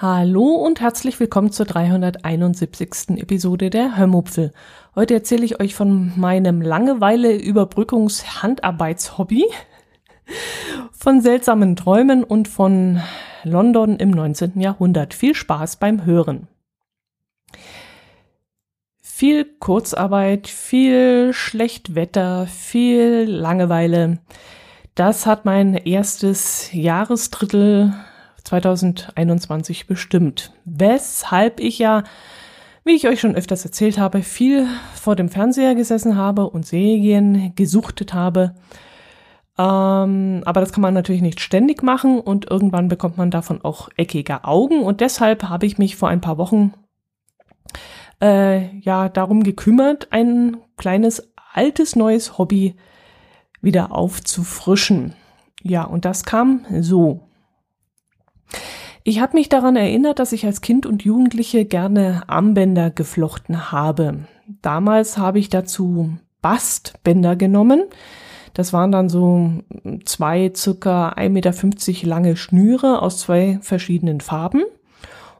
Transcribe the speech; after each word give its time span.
Hallo 0.00 0.54
und 0.54 0.80
herzlich 0.80 1.18
willkommen 1.18 1.50
zur 1.50 1.66
371. 1.66 3.20
Episode 3.20 3.68
der 3.68 3.96
Hörmupfel. 3.96 4.52
Heute 4.94 5.14
erzähle 5.14 5.44
ich 5.44 5.60
euch 5.60 5.74
von 5.74 6.12
meinem 6.14 6.62
Langeweile-Überbrückungs-Handarbeitshobby, 6.62 9.46
von 10.92 11.20
seltsamen 11.20 11.74
Träumen 11.74 12.22
und 12.22 12.46
von 12.46 13.02
London 13.42 13.96
im 13.96 14.10
19. 14.10 14.60
Jahrhundert. 14.60 15.14
Viel 15.14 15.34
Spaß 15.34 15.78
beim 15.78 16.04
Hören. 16.04 16.46
Viel 19.02 19.46
Kurzarbeit, 19.58 20.46
viel 20.46 21.32
Schlechtwetter, 21.32 22.46
viel 22.46 23.24
Langeweile. 23.28 24.20
Das 24.94 25.26
hat 25.26 25.44
mein 25.44 25.74
erstes 25.74 26.72
Jahresdrittel 26.72 27.94
2021 28.48 29.86
bestimmt. 29.86 30.52
Weshalb 30.64 31.60
ich 31.60 31.78
ja, 31.78 32.04
wie 32.84 32.92
ich 32.92 33.06
euch 33.06 33.20
schon 33.20 33.34
öfters 33.36 33.64
erzählt 33.64 33.98
habe, 33.98 34.22
viel 34.22 34.66
vor 34.94 35.16
dem 35.16 35.28
Fernseher 35.28 35.74
gesessen 35.74 36.16
habe 36.16 36.48
und 36.48 36.66
Serien 36.66 37.54
gesuchtet 37.54 38.14
habe. 38.14 38.54
Ähm, 39.58 40.42
aber 40.46 40.60
das 40.60 40.72
kann 40.72 40.80
man 40.80 40.94
natürlich 40.94 41.20
nicht 41.20 41.40
ständig 41.40 41.82
machen 41.82 42.20
und 42.20 42.50
irgendwann 42.50 42.88
bekommt 42.88 43.18
man 43.18 43.30
davon 43.30 43.62
auch 43.62 43.90
eckige 43.96 44.44
Augen 44.44 44.82
und 44.82 45.00
deshalb 45.00 45.42
habe 45.44 45.66
ich 45.66 45.76
mich 45.76 45.96
vor 45.96 46.08
ein 46.08 46.20
paar 46.22 46.38
Wochen 46.38 46.72
äh, 48.22 48.78
ja 48.78 49.08
darum 49.10 49.42
gekümmert, 49.42 50.08
ein 50.10 50.56
kleines 50.76 51.30
altes 51.52 51.96
neues 51.96 52.38
Hobby 52.38 52.76
wieder 53.60 53.92
aufzufrischen. 53.92 55.14
Ja, 55.62 55.82
und 55.84 56.04
das 56.04 56.24
kam 56.24 56.64
so. 56.80 57.27
Ich 59.04 59.20
habe 59.20 59.36
mich 59.36 59.48
daran 59.48 59.76
erinnert, 59.76 60.18
dass 60.18 60.32
ich 60.32 60.44
als 60.44 60.60
Kind 60.60 60.84
und 60.84 61.04
Jugendliche 61.04 61.64
gerne 61.64 62.22
Armbänder 62.26 62.90
geflochten 62.90 63.72
habe. 63.72 64.26
Damals 64.62 65.18
habe 65.18 65.38
ich 65.38 65.48
dazu 65.48 66.18
Bastbänder 66.42 67.36
genommen. 67.36 67.84
Das 68.54 68.72
waren 68.72 68.92
dann 68.92 69.08
so 69.08 69.52
zwei 70.04 70.52
circa 70.54 71.10
1,50 71.10 71.28
Meter 71.30 72.06
lange 72.08 72.36
Schnüre 72.36 73.02
aus 73.02 73.18
zwei 73.18 73.58
verschiedenen 73.62 74.20
Farben. 74.20 74.62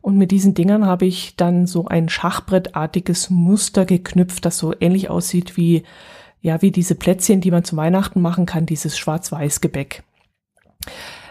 Und 0.00 0.16
mit 0.16 0.30
diesen 0.30 0.54
Dingern 0.54 0.86
habe 0.86 1.06
ich 1.06 1.36
dann 1.36 1.66
so 1.66 1.86
ein 1.86 2.08
Schachbrettartiges 2.08 3.30
Muster 3.30 3.84
geknüpft, 3.84 4.44
das 4.44 4.58
so 4.58 4.72
ähnlich 4.80 5.10
aussieht 5.10 5.56
wie, 5.56 5.82
ja, 6.40 6.62
wie 6.62 6.70
diese 6.70 6.94
Plätzchen, 6.94 7.40
die 7.40 7.50
man 7.50 7.64
zu 7.64 7.76
Weihnachten 7.76 8.20
machen 8.20 8.46
kann, 8.46 8.66
dieses 8.66 8.96
Schwarz-Weiß-Gebäck. 8.96 10.04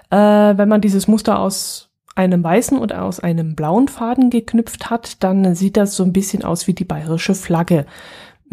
Äh, 0.09 0.17
wenn 0.17 0.69
man 0.69 0.81
dieses 0.81 1.07
Muster 1.07 1.39
aus 1.39 1.89
einem 2.15 2.43
weißen 2.43 2.77
und 2.77 2.93
aus 2.93 3.19
einem 3.19 3.55
blauen 3.55 3.87
Faden 3.87 4.29
geknüpft 4.29 4.89
hat, 4.89 5.23
dann 5.23 5.53
sieht 5.55 5.77
das 5.77 5.95
so 5.95 6.03
ein 6.03 6.13
bisschen 6.13 6.43
aus 6.43 6.67
wie 6.67 6.73
die 6.73 6.85
bayerische 6.85 7.35
Flagge. 7.35 7.85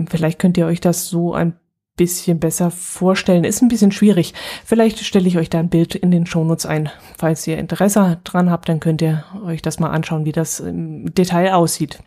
Vielleicht 0.09 0.39
könnt 0.39 0.59
ihr 0.59 0.67
euch 0.67 0.81
das 0.81 1.09
so 1.09 1.33
ein 1.35 1.55
bisschen 1.97 2.41
besser 2.41 2.71
vorstellen. 2.71 3.45
Ist 3.45 3.63
ein 3.63 3.69
bisschen 3.69 3.93
schwierig. 3.93 4.35
Vielleicht 4.65 4.99
stelle 4.99 5.29
ich 5.29 5.39
euch 5.39 5.49
da 5.49 5.61
ein 5.61 5.69
Bild 5.69 5.95
in 5.95 6.11
den 6.11 6.27
Shownotes 6.27 6.67
ein. 6.67 6.91
Falls 7.17 7.47
ihr 7.47 7.59
Interesse 7.59 8.19
dran 8.25 8.51
habt, 8.51 8.69
dann 8.69 8.81
könnt 8.81 9.01
ihr 9.01 9.25
euch 9.45 9.63
das 9.63 9.79
mal 9.79 9.91
anschauen, 9.91 10.25
wie 10.25 10.33
das 10.33 10.61
im 10.61 11.15
Detail 11.15 11.55
aussieht. 11.55 12.01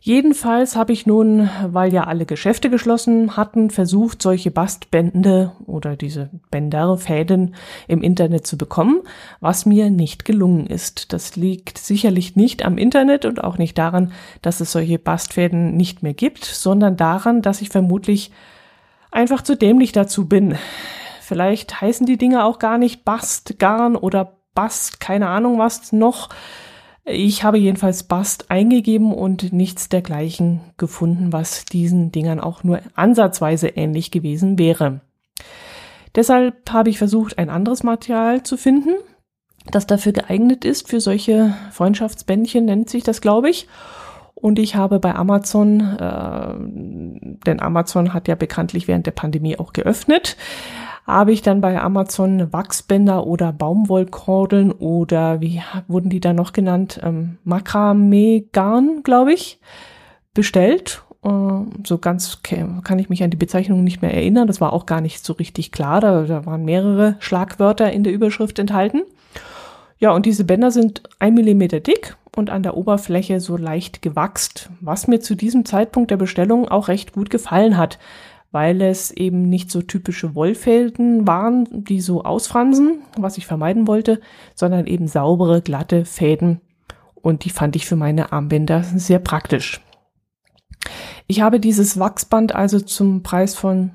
Jedenfalls 0.00 0.76
habe 0.76 0.92
ich 0.92 1.06
nun, 1.06 1.50
weil 1.66 1.92
ja 1.92 2.04
alle 2.04 2.24
Geschäfte 2.24 2.70
geschlossen 2.70 3.36
hatten, 3.36 3.70
versucht, 3.70 4.22
solche 4.22 4.50
Bastbände 4.50 5.52
oder 5.66 5.96
diese 5.96 6.30
Bänder, 6.50 6.96
Fäden 6.96 7.56
im 7.88 8.02
Internet 8.02 8.46
zu 8.46 8.56
bekommen, 8.56 9.00
was 9.40 9.66
mir 9.66 9.90
nicht 9.90 10.24
gelungen 10.24 10.66
ist. 10.66 11.12
Das 11.12 11.34
liegt 11.36 11.78
sicherlich 11.78 12.36
nicht 12.36 12.64
am 12.64 12.78
Internet 12.78 13.24
und 13.24 13.42
auch 13.42 13.58
nicht 13.58 13.76
daran, 13.76 14.12
dass 14.40 14.60
es 14.60 14.72
solche 14.72 14.98
Bastfäden 14.98 15.76
nicht 15.76 16.02
mehr 16.02 16.14
gibt, 16.14 16.44
sondern 16.44 16.96
daran, 16.96 17.42
dass 17.42 17.60
ich 17.60 17.68
vermutlich 17.68 18.30
einfach 19.10 19.42
zu 19.42 19.56
dämlich 19.56 19.92
dazu 19.92 20.28
bin. 20.28 20.56
Vielleicht 21.20 21.80
heißen 21.80 22.06
die 22.06 22.18
Dinge 22.18 22.44
auch 22.44 22.58
gar 22.58 22.78
nicht 22.78 23.04
Bast, 23.04 23.58
Garn 23.58 23.96
oder 23.96 24.38
Bast, 24.54 25.00
keine 25.00 25.28
Ahnung 25.28 25.58
was 25.58 25.92
noch. 25.92 26.28
Ich 27.10 27.42
habe 27.42 27.56
jedenfalls 27.56 28.02
Bast 28.02 28.50
eingegeben 28.50 29.12
und 29.14 29.52
nichts 29.52 29.88
dergleichen 29.88 30.60
gefunden, 30.76 31.32
was 31.32 31.64
diesen 31.64 32.12
Dingern 32.12 32.38
auch 32.38 32.64
nur 32.64 32.80
ansatzweise 32.96 33.68
ähnlich 33.68 34.10
gewesen 34.10 34.58
wäre. 34.58 35.00
Deshalb 36.14 36.70
habe 36.70 36.90
ich 36.90 36.98
versucht, 36.98 37.38
ein 37.38 37.48
anderes 37.48 37.82
Material 37.82 38.42
zu 38.42 38.58
finden, 38.58 38.90
das 39.70 39.86
dafür 39.86 40.12
geeignet 40.12 40.66
ist, 40.66 40.88
für 40.88 41.00
solche 41.00 41.54
Freundschaftsbändchen 41.72 42.66
nennt 42.66 42.90
sich 42.90 43.04
das, 43.04 43.22
glaube 43.22 43.48
ich. 43.48 43.68
Und 44.34 44.58
ich 44.58 44.76
habe 44.76 45.00
bei 45.00 45.14
Amazon, 45.14 45.80
äh, 45.80 46.54
denn 47.46 47.60
Amazon 47.60 48.12
hat 48.12 48.28
ja 48.28 48.34
bekanntlich 48.34 48.86
während 48.86 49.06
der 49.06 49.12
Pandemie 49.12 49.58
auch 49.58 49.72
geöffnet, 49.72 50.36
habe 51.08 51.32
ich 51.32 51.40
dann 51.40 51.62
bei 51.62 51.80
Amazon 51.80 52.52
Wachsbänder 52.52 53.26
oder 53.26 53.50
Baumwollkordeln 53.50 54.70
oder 54.72 55.40
wie 55.40 55.62
wurden 55.88 56.10
die 56.10 56.20
da 56.20 56.34
noch 56.34 56.52
genannt? 56.52 57.00
Ähm, 57.02 57.38
Makramee-Garn, 57.44 59.02
glaube 59.04 59.32
ich, 59.32 59.58
bestellt. 60.34 61.02
Äh, 61.24 61.28
so 61.86 61.96
ganz 61.96 62.42
kann 62.42 62.98
ich 62.98 63.08
mich 63.08 63.24
an 63.24 63.30
die 63.30 63.38
Bezeichnung 63.38 63.84
nicht 63.84 64.02
mehr 64.02 64.12
erinnern. 64.12 64.46
Das 64.46 64.60
war 64.60 64.74
auch 64.74 64.84
gar 64.84 65.00
nicht 65.00 65.24
so 65.24 65.32
richtig 65.32 65.72
klar. 65.72 66.02
Da, 66.02 66.24
da 66.24 66.44
waren 66.44 66.66
mehrere 66.66 67.16
Schlagwörter 67.20 67.90
in 67.90 68.04
der 68.04 68.12
Überschrift 68.12 68.58
enthalten. 68.58 69.00
Ja, 69.98 70.12
und 70.12 70.26
diese 70.26 70.44
Bänder 70.44 70.70
sind 70.70 71.04
ein 71.18 71.32
Millimeter 71.32 71.80
dick 71.80 72.16
und 72.36 72.50
an 72.50 72.62
der 72.62 72.76
Oberfläche 72.76 73.40
so 73.40 73.56
leicht 73.56 74.02
gewachst, 74.02 74.68
was 74.80 75.08
mir 75.08 75.20
zu 75.20 75.34
diesem 75.34 75.64
Zeitpunkt 75.64 76.10
der 76.10 76.18
Bestellung 76.18 76.68
auch 76.68 76.88
recht 76.88 77.14
gut 77.14 77.30
gefallen 77.30 77.78
hat 77.78 77.98
weil 78.50 78.80
es 78.80 79.10
eben 79.10 79.48
nicht 79.48 79.70
so 79.70 79.82
typische 79.82 80.34
Wollfäden 80.34 81.26
waren, 81.26 81.68
die 81.70 82.00
so 82.00 82.24
ausfransen, 82.24 83.02
was 83.16 83.38
ich 83.38 83.46
vermeiden 83.46 83.86
wollte, 83.86 84.20
sondern 84.54 84.86
eben 84.86 85.06
saubere, 85.06 85.60
glatte 85.60 86.04
Fäden. 86.04 86.60
Und 87.14 87.44
die 87.44 87.50
fand 87.50 87.76
ich 87.76 87.86
für 87.86 87.96
meine 87.96 88.32
Armbänder 88.32 88.82
sehr 88.82 89.18
praktisch. 89.18 89.80
Ich 91.26 91.40
habe 91.42 91.60
dieses 91.60 91.98
Wachsband 91.98 92.54
also 92.54 92.80
zum 92.80 93.22
Preis 93.22 93.54
von 93.54 93.90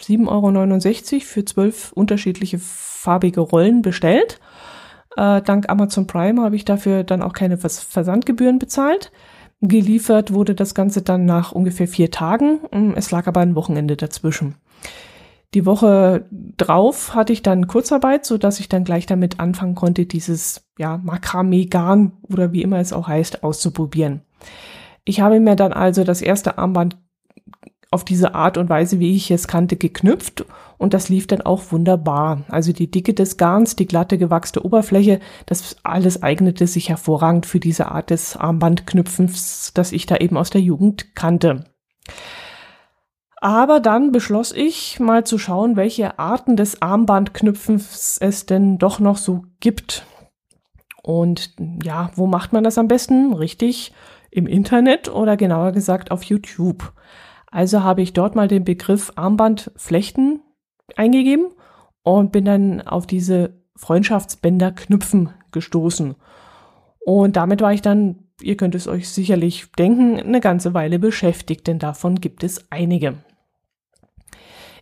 7,69 0.00 1.12
Euro 1.14 1.20
für 1.24 1.44
zwölf 1.44 1.92
unterschiedliche 1.92 2.58
farbige 2.60 3.40
Rollen 3.40 3.82
bestellt. 3.82 4.38
Äh, 5.16 5.42
dank 5.42 5.68
Amazon 5.68 6.06
Prime 6.06 6.40
habe 6.40 6.54
ich 6.54 6.64
dafür 6.64 7.02
dann 7.02 7.22
auch 7.22 7.32
keine 7.32 7.58
Versandgebühren 7.58 8.60
bezahlt. 8.60 9.10
Geliefert 9.60 10.32
wurde 10.32 10.54
das 10.54 10.74
Ganze 10.74 11.02
dann 11.02 11.24
nach 11.24 11.52
ungefähr 11.52 11.88
vier 11.88 12.10
Tagen. 12.10 12.60
Mm, 12.72 12.92
es 12.94 13.10
lag 13.10 13.26
aber 13.26 13.40
ein 13.40 13.56
Wochenende 13.56 13.96
dazwischen. 13.96 14.54
Die 15.54 15.64
Woche 15.64 16.26
drauf 16.30 17.14
hatte 17.14 17.32
ich 17.32 17.42
dann 17.42 17.66
Kurzarbeit, 17.66 18.26
so 18.26 18.36
dass 18.36 18.60
ich 18.60 18.68
dann 18.68 18.84
gleich 18.84 19.06
damit 19.06 19.40
anfangen 19.40 19.74
konnte, 19.74 20.04
dieses 20.04 20.66
ja 20.78 20.98
Makramee-Garn 20.98 22.12
oder 22.22 22.52
wie 22.52 22.62
immer 22.62 22.78
es 22.78 22.92
auch 22.92 23.08
heißt 23.08 23.42
auszuprobieren. 23.42 24.20
Ich 25.04 25.20
habe 25.20 25.40
mir 25.40 25.56
dann 25.56 25.72
also 25.72 26.04
das 26.04 26.20
erste 26.20 26.58
Armband 26.58 26.98
auf 27.90 28.04
diese 28.04 28.34
Art 28.34 28.58
und 28.58 28.68
Weise, 28.68 29.00
wie 29.00 29.16
ich 29.16 29.30
es 29.30 29.48
kannte, 29.48 29.76
geknüpft 29.76 30.44
und 30.76 30.94
das 30.94 31.08
lief 31.08 31.26
dann 31.26 31.40
auch 31.40 31.72
wunderbar. 31.72 32.44
Also 32.48 32.72
die 32.72 32.90
Dicke 32.90 33.14
des 33.14 33.36
Garns, 33.36 33.76
die 33.76 33.86
glatte 33.86 34.18
gewachste 34.18 34.64
Oberfläche, 34.64 35.20
das 35.46 35.76
alles 35.82 36.22
eignete 36.22 36.66
sich 36.66 36.88
hervorragend 36.88 37.46
für 37.46 37.60
diese 37.60 37.90
Art 37.90 38.10
des 38.10 38.36
Armbandknüpfens, 38.36 39.72
das 39.74 39.92
ich 39.92 40.06
da 40.06 40.16
eben 40.16 40.36
aus 40.36 40.50
der 40.50 40.60
Jugend 40.60 41.14
kannte. 41.14 41.64
Aber 43.40 43.80
dann 43.80 44.12
beschloss 44.12 44.52
ich 44.52 44.98
mal 44.98 45.24
zu 45.24 45.38
schauen, 45.38 45.76
welche 45.76 46.18
Arten 46.18 46.56
des 46.56 46.82
Armbandknüpfens 46.82 48.18
es 48.20 48.46
denn 48.46 48.78
doch 48.78 48.98
noch 48.98 49.16
so 49.16 49.44
gibt. 49.60 50.04
Und 51.02 51.54
ja, 51.82 52.10
wo 52.16 52.26
macht 52.26 52.52
man 52.52 52.64
das 52.64 52.78
am 52.78 52.88
besten? 52.88 53.32
Richtig, 53.32 53.92
im 54.30 54.46
Internet 54.46 55.08
oder 55.08 55.36
genauer 55.36 55.72
gesagt 55.72 56.10
auf 56.10 56.24
YouTube. 56.24 56.92
Also 57.50 57.82
habe 57.82 58.02
ich 58.02 58.12
dort 58.12 58.34
mal 58.34 58.48
den 58.48 58.64
Begriff 58.64 59.12
Armbandflechten 59.16 60.40
eingegeben 60.96 61.46
und 62.02 62.32
bin 62.32 62.44
dann 62.44 62.80
auf 62.82 63.06
diese 63.06 63.62
Freundschaftsbänder 63.76 64.72
knüpfen 64.72 65.30
gestoßen. 65.52 66.14
Und 67.00 67.36
damit 67.36 67.62
war 67.62 67.72
ich 67.72 67.82
dann, 67.82 68.24
ihr 68.42 68.56
könnt 68.56 68.74
es 68.74 68.86
euch 68.86 69.08
sicherlich 69.08 69.70
denken, 69.78 70.18
eine 70.18 70.40
ganze 70.40 70.74
Weile 70.74 70.98
beschäftigt, 70.98 71.66
denn 71.66 71.78
davon 71.78 72.20
gibt 72.20 72.44
es 72.44 72.70
einige. 72.70 73.14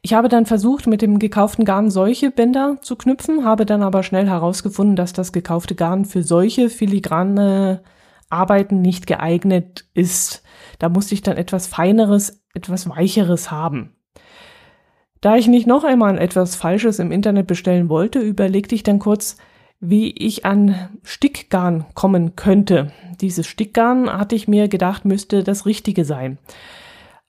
Ich 0.03 0.15
habe 0.15 0.29
dann 0.29 0.47
versucht, 0.47 0.87
mit 0.87 1.03
dem 1.03 1.19
gekauften 1.19 1.65
Garn 1.65 1.91
solche 1.91 2.31
Bänder 2.31 2.79
zu 2.81 2.97
knüpfen, 2.97 3.45
habe 3.45 3.67
dann 3.67 3.83
aber 3.83 4.03
schnell 4.03 4.29
herausgefunden, 4.29 4.97
dass 4.97 5.13
das 5.13 5.33
gekaufte 5.33 5.75
Garn 5.75 6.05
für 6.05 6.23
solche 6.23 6.71
filigrane 6.71 7.83
Arbeiten 8.29 8.83
nicht 8.83 9.07
geeignet 9.07 9.87
ist. 9.95 10.43
Da 10.79 10.89
musste 10.89 11.15
ich 11.15 11.23
dann 11.23 11.37
etwas 11.37 11.67
feineres, 11.67 12.45
etwas 12.57 12.89
weicheres 12.89 13.51
haben. 13.51 13.95
Da 15.21 15.37
ich 15.37 15.49
nicht 15.49 15.67
noch 15.67 15.85
einmal 15.85 16.19
etwas 16.19 16.57
Falsches 16.57 16.99
im 16.99 17.13
Internet 17.13 17.47
bestellen 17.47 17.89
wollte, 17.89 18.19
überlegte 18.19 18.75
ich 18.75 18.83
dann 18.83 18.99
kurz, 18.99 19.37
wie 19.81 20.11
ich 20.11 20.45
an 20.45 20.89
Stickgarn 21.03 21.87
kommen 21.95 22.37
könnte. 22.37 22.93
Dieses 23.21 23.47
Stickgarn 23.47 24.11
hatte 24.11 24.35
ich 24.35 24.49
mir 24.49 24.69
gedacht, 24.69 25.05
müsste 25.05 25.43
das 25.43 25.67
Richtige 25.67 26.05
sein. 26.05 26.39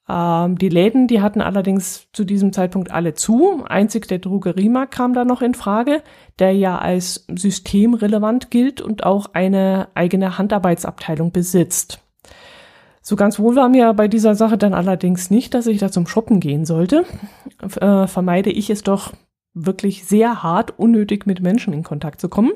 Ähm, 0.09 0.57
die 0.57 0.69
Läden, 0.69 1.07
die 1.07 1.21
hatten 1.21 1.41
allerdings 1.41 2.07
zu 2.13 2.23
diesem 2.23 2.53
Zeitpunkt 2.53 2.91
alle 2.91 3.13
zu. 3.13 3.63
Einzig 3.67 4.07
der 4.07 4.19
Drogeriemarkt 4.19 4.93
kam 4.93 5.13
da 5.13 5.25
noch 5.25 5.41
in 5.41 5.53
Frage, 5.53 6.01
der 6.39 6.53
ja 6.53 6.77
als 6.77 7.25
systemrelevant 7.27 8.49
gilt 8.51 8.81
und 8.81 9.03
auch 9.03 9.27
eine 9.33 9.89
eigene 9.95 10.37
Handarbeitsabteilung 10.37 11.31
besitzt. 11.31 12.01
So 13.07 13.15
ganz 13.15 13.39
wohl 13.39 13.55
war 13.55 13.69
mir 13.69 13.93
bei 13.93 14.09
dieser 14.09 14.35
Sache 14.35 14.57
dann 14.57 14.73
allerdings 14.73 15.31
nicht, 15.31 15.53
dass 15.53 15.65
ich 15.65 15.77
da 15.77 15.89
zum 15.89 16.07
Shoppen 16.07 16.41
gehen 16.41 16.65
sollte. 16.65 17.05
Äh, 17.79 18.05
vermeide 18.05 18.49
ich 18.49 18.69
es 18.69 18.83
doch 18.83 19.13
wirklich 19.53 20.03
sehr 20.03 20.43
hart, 20.43 20.77
unnötig 20.77 21.25
mit 21.25 21.41
Menschen 21.41 21.71
in 21.71 21.83
Kontakt 21.83 22.19
zu 22.19 22.27
kommen. 22.27 22.51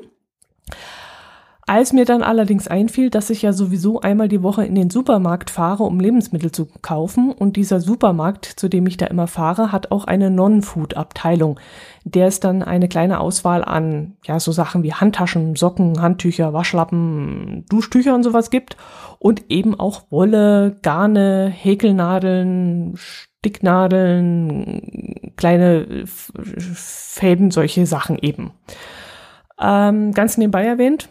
Als 1.72 1.94
mir 1.94 2.04
dann 2.04 2.22
allerdings 2.22 2.68
einfiel, 2.68 3.08
dass 3.08 3.30
ich 3.30 3.40
ja 3.40 3.54
sowieso 3.54 3.98
einmal 3.98 4.28
die 4.28 4.42
Woche 4.42 4.62
in 4.62 4.74
den 4.74 4.90
Supermarkt 4.90 5.48
fahre, 5.48 5.84
um 5.84 6.00
Lebensmittel 6.00 6.52
zu 6.52 6.68
kaufen, 6.82 7.32
und 7.32 7.56
dieser 7.56 7.80
Supermarkt, 7.80 8.44
zu 8.44 8.68
dem 8.68 8.86
ich 8.86 8.98
da 8.98 9.06
immer 9.06 9.26
fahre, 9.26 9.72
hat 9.72 9.90
auch 9.90 10.04
eine 10.04 10.30
Non-Food-Abteilung, 10.30 11.58
der 12.04 12.26
es 12.26 12.40
dann 12.40 12.62
eine 12.62 12.88
kleine 12.88 13.20
Auswahl 13.20 13.64
an, 13.64 14.18
ja, 14.22 14.38
so 14.38 14.52
Sachen 14.52 14.82
wie 14.82 14.92
Handtaschen, 14.92 15.56
Socken, 15.56 16.02
Handtücher, 16.02 16.52
Waschlappen, 16.52 17.64
Duschtücher 17.70 18.14
und 18.14 18.22
sowas 18.22 18.50
gibt 18.50 18.76
und 19.18 19.50
eben 19.50 19.74
auch 19.80 20.02
Wolle, 20.10 20.76
Garne, 20.82 21.48
Häkelnadeln, 21.48 22.96
Sticknadeln, 22.96 24.82
kleine 25.36 26.04
Fäden, 26.04 27.50
solche 27.50 27.86
Sachen 27.86 28.18
eben. 28.18 28.50
Ähm, 29.58 30.12
ganz 30.12 30.36
nebenbei 30.36 30.66
erwähnt, 30.66 31.08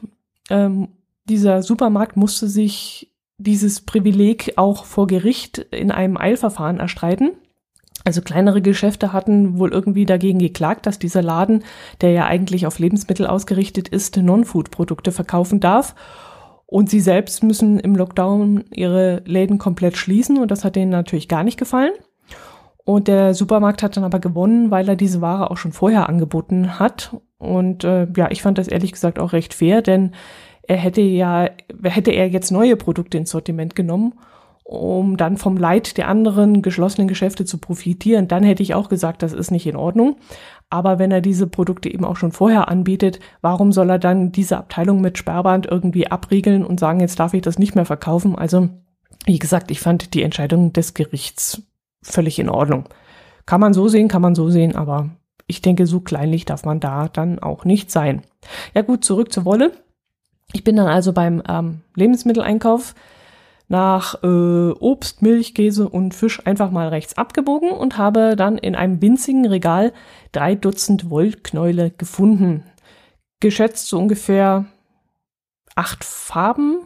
ähm, 0.52 0.90
dieser 1.26 1.64
Supermarkt 1.64 2.18
musste 2.18 2.48
sich 2.48 3.12
dieses 3.38 3.82
Privileg 3.82 4.54
auch 4.58 4.86
vor 4.86 5.08
Gericht 5.08 5.58
in 5.58 5.92
einem 5.92 6.18
Eilverfahren 6.18 6.80
erstreiten. 6.80 7.32
Also 8.04 8.22
kleinere 8.22 8.62
Geschäfte 8.62 9.14
hatten 9.14 9.60
wohl 9.60 9.72
irgendwie 9.72 10.06
dagegen 10.06 10.40
geklagt, 10.40 10.86
dass 10.86 11.00
dieser 11.00 11.22
Laden, 11.22 11.64
der 12.02 12.12
ja 12.12 12.26
eigentlich 12.26 12.66
auf 12.66 12.80
Lebensmittel 12.80 13.28
ausgerichtet 13.28 13.88
ist, 13.88 14.18
Non-Food-Produkte 14.18 15.12
verkaufen 15.12 15.60
darf. 15.60 15.96
Und 16.66 16.90
sie 16.90 17.02
selbst 17.02 17.44
müssen 17.44 17.80
im 17.80 17.96
Lockdown 17.96 18.64
ihre 18.72 19.22
Läden 19.26 19.58
komplett 19.58 19.98
schließen 19.98 20.38
und 20.38 20.52
das 20.52 20.64
hat 20.64 20.76
denen 20.76 20.90
natürlich 20.90 21.28
gar 21.28 21.44
nicht 21.44 21.60
gefallen. 21.60 21.92
Und 22.84 23.08
der 23.08 23.34
Supermarkt 23.34 23.84
hat 23.84 23.98
dann 23.98 24.04
aber 24.04 24.20
gewonnen, 24.20 24.72
weil 24.72 24.88
er 24.90 24.96
diese 24.96 25.22
Ware 25.22 25.52
auch 25.52 25.58
schon 25.58 25.74
vorher 25.74 26.10
angeboten 26.10 26.80
hat. 26.80 27.16
Und 27.42 27.84
äh, 27.84 28.08
ja, 28.16 28.30
ich 28.30 28.44
fand 28.44 28.60
das 28.60 28.68
ehrlich 28.68 28.92
gesagt 28.92 29.18
auch 29.18 29.34
recht 29.34 29.56
fair, 29.56 29.82
denn 29.82 30.12
er 30.62 30.78
hätte 30.78 31.02
ja, 31.02 31.50
hätte 31.84 32.12
er 32.12 32.30
jetzt 32.30 32.52
neue 32.52 32.76
Produkte 32.76 33.18
ins 33.18 33.32
Sortiment 33.32 33.76
genommen, 33.76 34.14
um 34.64 35.18
dann 35.18 35.38
vom 35.38 35.58
Leid 35.58 35.98
der 35.98 36.08
anderen 36.08 36.62
geschlossenen 36.62 37.08
Geschäfte 37.08 37.44
zu 37.44 37.58
profitieren, 37.58 38.28
dann 38.28 38.44
hätte 38.44 38.62
ich 38.62 38.76
auch 38.76 38.90
gesagt, 38.90 39.24
das 39.24 39.34
ist 39.34 39.50
nicht 39.50 39.66
in 39.66 39.76
Ordnung. 39.76 40.18
Aber 40.70 41.00
wenn 41.00 41.12
er 41.12 41.20
diese 41.20 41.48
Produkte 41.48 41.90
eben 41.90 42.06
auch 42.06 42.16
schon 42.16 42.32
vorher 42.32 42.70
anbietet, 42.70 43.20
warum 43.42 43.72
soll 43.72 43.90
er 43.90 44.00
dann 44.00 44.32
diese 44.32 44.58
Abteilung 44.58 45.02
mit 45.02 45.18
Sperrband 45.18 45.66
irgendwie 45.66 46.08
abriegeln 46.08 46.64
und 46.64 46.80
sagen, 46.80 47.00
jetzt 47.00 47.20
darf 47.20 47.34
ich 47.34 47.42
das 47.42 47.58
nicht 47.58 47.74
mehr 47.74 47.86
verkaufen? 47.86 48.38
Also, 48.38 48.70
wie 49.26 49.40
gesagt, 49.40 49.72
ich 49.72 49.80
fand 49.80 50.14
die 50.14 50.22
Entscheidung 50.22 50.74
des 50.74 50.94
Gerichts 50.94 51.64
völlig 52.04 52.38
in 52.38 52.50
Ordnung. 52.50 52.86
Kann 53.48 53.60
man 53.60 53.74
so 53.74 53.88
sehen, 53.88 54.08
kann 54.08 54.22
man 54.22 54.36
so 54.36 54.50
sehen, 54.50 54.76
aber 54.76 55.10
ich 55.52 55.62
denke, 55.62 55.86
so 55.86 56.00
kleinlich 56.00 56.46
darf 56.46 56.66
man 56.66 56.80
da 56.80 57.10
dann 57.10 57.38
auch 57.40 57.66
nicht 57.66 57.92
sein. 57.92 58.24
Ja 58.74 58.82
gut, 58.82 59.04
zurück 59.06 59.32
zur 59.32 59.46
Wolle. 59.46 59.74
Ich 60.54 60.64
bin 60.64 60.78
dann 60.78 60.88
also 60.88 61.14
beim 61.14 61.44
ähm, 61.48 61.82
Lebensmitteleinkauf 61.96 62.96
nach 63.68 64.22
äh, 64.24 64.72
Obst, 64.72 65.22
Milch, 65.22 65.54
Käse 65.54 65.88
und 65.88 66.14
Fisch 66.14 66.46
einfach 66.46 66.72
mal 66.72 66.88
rechts 66.88 67.18
abgebogen 67.18 67.72
und 67.72 67.98
habe 67.98 68.36
dann 68.36 68.58
in 68.58 68.76
einem 68.76 69.02
winzigen 69.02 69.46
Regal 69.46 69.94
drei 70.32 70.56
Dutzend 70.56 71.10
Wollknäule 71.10 71.92
gefunden. 71.92 72.64
Geschätzt 73.42 73.88
so 73.88 74.00
ungefähr 74.00 74.66
acht 75.76 76.04
Farben, 76.04 76.80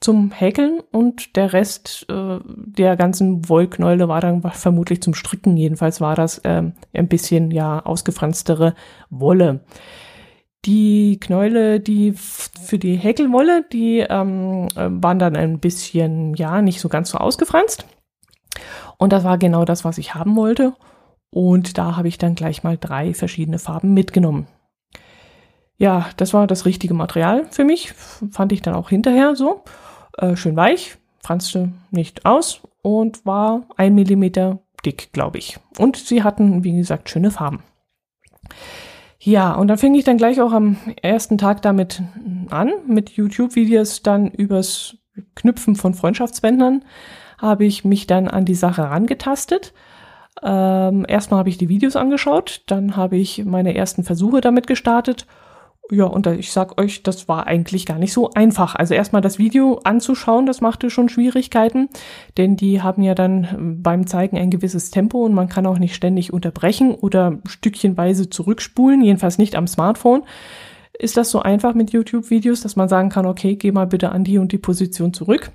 zum 0.00 0.30
Häkeln 0.30 0.80
und 0.92 1.36
der 1.36 1.52
Rest 1.52 2.06
äh, 2.08 2.38
der 2.46 2.96
ganzen 2.96 3.48
Wollknäule 3.48 4.08
war 4.08 4.20
dann 4.20 4.42
vermutlich 4.42 5.02
zum 5.02 5.14
Stricken. 5.14 5.56
Jedenfalls 5.56 6.00
war 6.00 6.16
das 6.16 6.38
äh, 6.38 6.62
ein 6.94 7.08
bisschen 7.08 7.50
ja 7.50 7.84
ausgefranstere 7.84 8.74
Wolle. 9.10 9.60
Die 10.64 11.18
Knäule, 11.20 11.80
die 11.80 12.12
für 12.12 12.78
die 12.78 12.96
Häkelwolle, 12.96 13.64
die 13.72 14.00
ähm, 14.00 14.68
waren 14.74 15.18
dann 15.18 15.36
ein 15.36 15.58
bisschen, 15.58 16.34
ja, 16.34 16.60
nicht 16.60 16.80
so 16.80 16.90
ganz 16.90 17.10
so 17.10 17.18
ausgefranst. 17.18 17.86
Und 18.98 19.12
das 19.12 19.24
war 19.24 19.38
genau 19.38 19.64
das, 19.64 19.84
was 19.84 19.96
ich 19.96 20.14
haben 20.14 20.36
wollte. 20.36 20.74
Und 21.30 21.78
da 21.78 21.96
habe 21.96 22.08
ich 22.08 22.18
dann 22.18 22.34
gleich 22.34 22.62
mal 22.62 22.76
drei 22.78 23.14
verschiedene 23.14 23.58
Farben 23.58 23.94
mitgenommen. 23.94 24.48
Ja, 25.80 26.10
das 26.18 26.34
war 26.34 26.46
das 26.46 26.66
richtige 26.66 26.92
Material 26.92 27.46
für 27.50 27.64
mich, 27.64 27.94
fand 28.30 28.52
ich 28.52 28.60
dann 28.60 28.74
auch 28.74 28.90
hinterher 28.90 29.34
so 29.34 29.64
äh, 30.18 30.36
schön 30.36 30.54
weich, 30.54 30.98
franzte 31.20 31.72
nicht 31.90 32.26
aus 32.26 32.60
und 32.82 33.24
war 33.24 33.62
ein 33.78 33.94
Millimeter 33.94 34.58
dick, 34.84 35.10
glaube 35.14 35.38
ich. 35.38 35.58
Und 35.78 35.96
sie 35.96 36.22
hatten, 36.22 36.64
wie 36.64 36.76
gesagt, 36.76 37.08
schöne 37.08 37.30
Farben. 37.30 37.62
Ja, 39.18 39.54
und 39.54 39.68
dann 39.68 39.78
fing 39.78 39.94
ich 39.94 40.04
dann 40.04 40.18
gleich 40.18 40.42
auch 40.42 40.52
am 40.52 40.76
ersten 41.00 41.38
Tag 41.38 41.62
damit 41.62 42.02
an, 42.50 42.72
mit 42.86 43.08
YouTube-Videos 43.08 44.02
dann 44.02 44.30
übers 44.30 44.98
Knüpfen 45.34 45.76
von 45.76 45.94
Freundschaftsbändern 45.94 46.84
habe 47.38 47.64
ich 47.64 47.86
mich 47.86 48.06
dann 48.06 48.28
an 48.28 48.44
die 48.44 48.54
Sache 48.54 48.82
rangetastet. 48.82 49.72
Ähm, 50.42 51.06
erstmal 51.08 51.38
habe 51.38 51.48
ich 51.48 51.56
die 51.56 51.70
Videos 51.70 51.96
angeschaut, 51.96 52.64
dann 52.66 52.96
habe 52.96 53.16
ich 53.16 53.46
meine 53.46 53.74
ersten 53.74 54.04
Versuche 54.04 54.42
damit 54.42 54.66
gestartet 54.66 55.26
ja, 55.90 56.04
und 56.04 56.26
ich 56.26 56.52
sag 56.52 56.80
euch, 56.80 57.02
das 57.02 57.28
war 57.28 57.46
eigentlich 57.46 57.86
gar 57.86 57.98
nicht 57.98 58.12
so 58.12 58.30
einfach. 58.30 58.74
Also 58.74 58.94
erstmal 58.94 59.22
das 59.22 59.38
Video 59.38 59.80
anzuschauen, 59.84 60.46
das 60.46 60.60
machte 60.60 60.90
schon 60.90 61.08
Schwierigkeiten, 61.08 61.88
denn 62.36 62.56
die 62.56 62.82
haben 62.82 63.02
ja 63.02 63.14
dann 63.14 63.48
ähm, 63.52 63.82
beim 63.82 64.06
Zeigen 64.06 64.38
ein 64.38 64.50
gewisses 64.50 64.90
Tempo 64.90 65.24
und 65.24 65.34
man 65.34 65.48
kann 65.48 65.66
auch 65.66 65.78
nicht 65.78 65.94
ständig 65.94 66.32
unterbrechen 66.32 66.94
oder 66.94 67.38
stückchenweise 67.46 68.30
zurückspulen, 68.30 69.02
jedenfalls 69.02 69.38
nicht 69.38 69.56
am 69.56 69.66
Smartphone. 69.66 70.22
Ist 70.98 71.16
das 71.16 71.30
so 71.30 71.40
einfach 71.40 71.74
mit 71.74 71.90
YouTube-Videos, 71.90 72.60
dass 72.60 72.76
man 72.76 72.88
sagen 72.88 73.08
kann, 73.08 73.26
okay, 73.26 73.56
geh 73.56 73.72
mal 73.72 73.86
bitte 73.86 74.12
an 74.12 74.22
die 74.22 74.38
und 74.38 74.52
die 74.52 74.58
Position 74.58 75.12
zurück? 75.12 75.50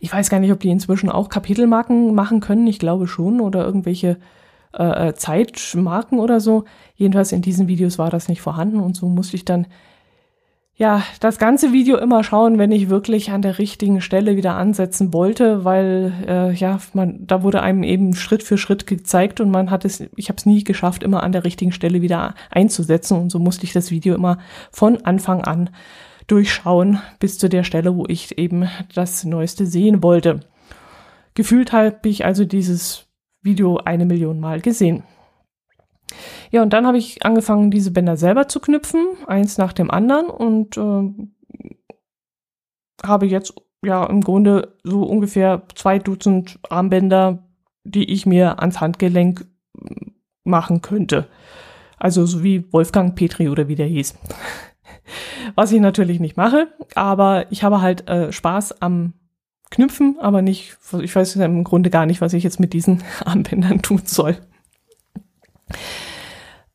Ich 0.00 0.12
weiß 0.12 0.30
gar 0.30 0.40
nicht, 0.40 0.52
ob 0.52 0.60
die 0.60 0.70
inzwischen 0.70 1.10
auch 1.10 1.28
Kapitelmarken 1.28 2.14
machen 2.14 2.40
können. 2.40 2.66
Ich 2.66 2.78
glaube 2.78 3.06
schon 3.06 3.40
oder 3.40 3.64
irgendwelche 3.64 4.16
äh, 4.72 5.08
äh, 5.08 5.14
Zeitmarken 5.14 6.20
oder 6.20 6.38
so. 6.38 6.64
Jedenfalls 6.94 7.32
in 7.32 7.42
diesen 7.42 7.66
Videos 7.66 7.98
war 7.98 8.10
das 8.10 8.28
nicht 8.28 8.40
vorhanden 8.40 8.78
und 8.78 8.94
so 8.94 9.08
musste 9.08 9.36
ich 9.36 9.44
dann 9.44 9.66
ja 10.76 11.02
das 11.18 11.38
ganze 11.38 11.72
Video 11.72 11.98
immer 11.98 12.22
schauen, 12.22 12.56
wenn 12.56 12.70
ich 12.70 12.88
wirklich 12.88 13.32
an 13.32 13.42
der 13.42 13.58
richtigen 13.58 14.00
Stelle 14.00 14.36
wieder 14.36 14.54
ansetzen 14.54 15.12
wollte, 15.12 15.64
weil 15.64 16.12
äh, 16.26 16.52
ja 16.52 16.78
man 16.94 17.26
da 17.26 17.42
wurde 17.42 17.62
einem 17.62 17.82
eben 17.82 18.14
Schritt 18.14 18.44
für 18.44 18.58
Schritt 18.58 18.86
gezeigt 18.86 19.40
und 19.40 19.50
man 19.50 19.70
hat 19.72 19.84
es, 19.84 20.08
ich 20.14 20.28
habe 20.28 20.36
es 20.38 20.46
nie 20.46 20.62
geschafft, 20.62 21.02
immer 21.02 21.24
an 21.24 21.32
der 21.32 21.44
richtigen 21.44 21.72
Stelle 21.72 22.00
wieder 22.00 22.34
einzusetzen 22.50 23.18
und 23.18 23.30
so 23.30 23.40
musste 23.40 23.64
ich 23.64 23.72
das 23.72 23.90
Video 23.90 24.14
immer 24.14 24.38
von 24.70 25.04
Anfang 25.04 25.42
an 25.42 25.70
durchschauen 26.28 27.00
bis 27.18 27.38
zu 27.38 27.48
der 27.48 27.64
Stelle, 27.64 27.96
wo 27.96 28.04
ich 28.06 28.38
eben 28.38 28.68
das 28.94 29.24
Neueste 29.24 29.66
sehen 29.66 30.02
wollte. 30.02 30.40
Gefühlt 31.34 31.72
habe 31.72 32.08
ich 32.08 32.24
also 32.24 32.44
dieses 32.44 33.09
Video 33.42 33.78
eine 33.78 34.04
Million 34.04 34.40
Mal 34.40 34.60
gesehen. 34.60 35.02
Ja, 36.50 36.62
und 36.62 36.72
dann 36.72 36.86
habe 36.86 36.98
ich 36.98 37.24
angefangen, 37.24 37.70
diese 37.70 37.92
Bänder 37.92 38.16
selber 38.16 38.48
zu 38.48 38.60
knüpfen, 38.60 39.06
eins 39.26 39.58
nach 39.58 39.72
dem 39.72 39.90
anderen 39.90 40.26
und 40.26 40.76
äh, 40.76 41.76
habe 43.04 43.26
jetzt 43.26 43.54
ja 43.84 44.04
im 44.04 44.20
Grunde 44.20 44.76
so 44.82 45.02
ungefähr 45.04 45.62
zwei 45.74 45.98
Dutzend 45.98 46.58
Armbänder, 46.68 47.46
die 47.84 48.10
ich 48.10 48.26
mir 48.26 48.60
ans 48.60 48.80
Handgelenk 48.80 49.46
machen 50.44 50.82
könnte. 50.82 51.28
Also 51.96 52.26
so 52.26 52.42
wie 52.42 52.70
Wolfgang 52.72 53.14
Petri 53.14 53.48
oder 53.48 53.68
wie 53.68 53.76
der 53.76 53.86
hieß. 53.86 54.18
Was 55.54 55.72
ich 55.72 55.80
natürlich 55.80 56.20
nicht 56.20 56.36
mache, 56.36 56.68
aber 56.94 57.50
ich 57.50 57.62
habe 57.62 57.80
halt 57.80 58.08
äh, 58.08 58.32
Spaß 58.32 58.82
am 58.82 59.14
knüpfen, 59.70 60.16
aber 60.20 60.42
nicht, 60.42 60.76
ich 61.00 61.14
weiß 61.14 61.36
im 61.36 61.64
Grunde 61.64 61.90
gar 61.90 62.06
nicht, 62.06 62.20
was 62.20 62.32
ich 62.32 62.44
jetzt 62.44 62.60
mit 62.60 62.72
diesen 62.72 63.02
Armbändern 63.24 63.82
tun 63.82 64.02
soll. 64.04 64.36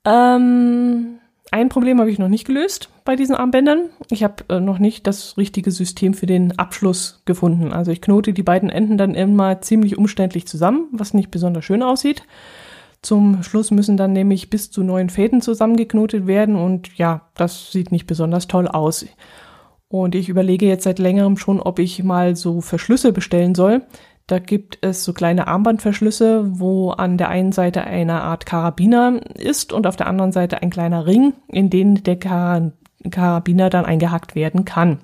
Ähm, 0.05 1.19
ein 1.51 1.69
Problem 1.69 1.99
habe 1.99 2.11
ich 2.11 2.19
noch 2.19 2.27
nicht 2.27 2.45
gelöst 2.45 2.89
bei 3.05 3.15
diesen 3.15 3.35
Armbändern. 3.35 3.89
Ich 4.09 4.23
habe 4.23 4.43
äh, 4.49 4.59
noch 4.59 4.79
nicht 4.79 5.07
das 5.07 5.37
richtige 5.37 5.71
System 5.71 6.13
für 6.13 6.25
den 6.25 6.57
Abschluss 6.57 7.21
gefunden. 7.25 7.71
Also 7.71 7.91
ich 7.91 8.01
knote 8.01 8.33
die 8.33 8.43
beiden 8.43 8.69
Enden 8.69 8.97
dann 8.97 9.15
immer 9.15 9.61
ziemlich 9.61 9.97
umständlich 9.97 10.47
zusammen, 10.47 10.87
was 10.91 11.13
nicht 11.13 11.31
besonders 11.31 11.65
schön 11.65 11.83
aussieht. 11.83 12.23
Zum 13.01 13.43
Schluss 13.43 13.69
müssen 13.69 13.97
dann 13.97 14.13
nämlich 14.13 14.49
bis 14.49 14.71
zu 14.71 14.83
neun 14.83 15.09
Fäden 15.09 15.41
zusammengeknotet 15.41 16.25
werden 16.25 16.55
und 16.55 16.97
ja, 16.97 17.21
das 17.35 17.71
sieht 17.71 17.91
nicht 17.91 18.07
besonders 18.07 18.47
toll 18.47 18.67
aus. 18.67 19.05
Und 20.03 20.13
ich 20.13 20.27
überlege 20.27 20.65
jetzt 20.65 20.83
seit 20.83 20.99
längerem 20.99 21.37
schon, 21.37 21.59
ob 21.59 21.79
ich 21.79 22.03
mal 22.03 22.35
so 22.35 22.59
Verschlüsse 22.59 23.13
bestellen 23.13 23.55
soll. 23.55 23.83
Da 24.27 24.39
gibt 24.39 24.79
es 24.81 25.03
so 25.03 25.13
kleine 25.13 25.47
Armbandverschlüsse, 25.47 26.59
wo 26.59 26.89
an 26.89 27.17
der 27.17 27.29
einen 27.29 27.51
Seite 27.51 27.83
eine 27.83 28.21
Art 28.21 28.45
Karabiner 28.45 29.21
ist 29.35 29.71
und 29.71 29.87
auf 29.87 29.95
der 29.95 30.07
anderen 30.07 30.31
Seite 30.31 30.61
ein 30.61 30.69
kleiner 30.69 31.05
Ring, 31.05 31.33
in 31.47 31.69
den 31.69 32.03
der 32.03 32.17
Karabiner 32.17 33.69
dann 33.69 33.85
eingehackt 33.85 34.35
werden 34.35 34.65
kann. 34.65 34.99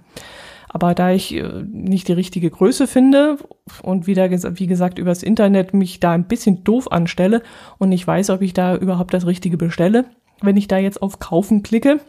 Aber 0.67 0.93
da 0.93 1.11
ich 1.11 1.35
äh, 1.35 1.63
nicht 1.69 2.07
die 2.07 2.13
richtige 2.13 2.49
Größe 2.49 2.87
finde 2.87 3.37
und 3.83 4.07
wieder, 4.07 4.29
wie 4.31 4.67
gesagt, 4.67 4.99
übers 4.99 5.21
Internet 5.23 5.73
mich 5.73 5.99
da 5.99 6.11
ein 6.11 6.27
bisschen 6.27 6.63
doof 6.63 6.91
anstelle 6.91 7.43
und 7.77 7.89
nicht 7.89 8.07
weiß, 8.07 8.29
ob 8.29 8.41
ich 8.41 8.53
da 8.53 8.75
überhaupt 8.75 9.13
das 9.13 9.25
Richtige 9.25 9.57
bestelle, 9.57 10.05
wenn 10.41 10.57
ich 10.57 10.67
da 10.67 10.77
jetzt 10.77 11.01
auf 11.01 11.19
Kaufen 11.19 11.61
klicke, 11.61 11.99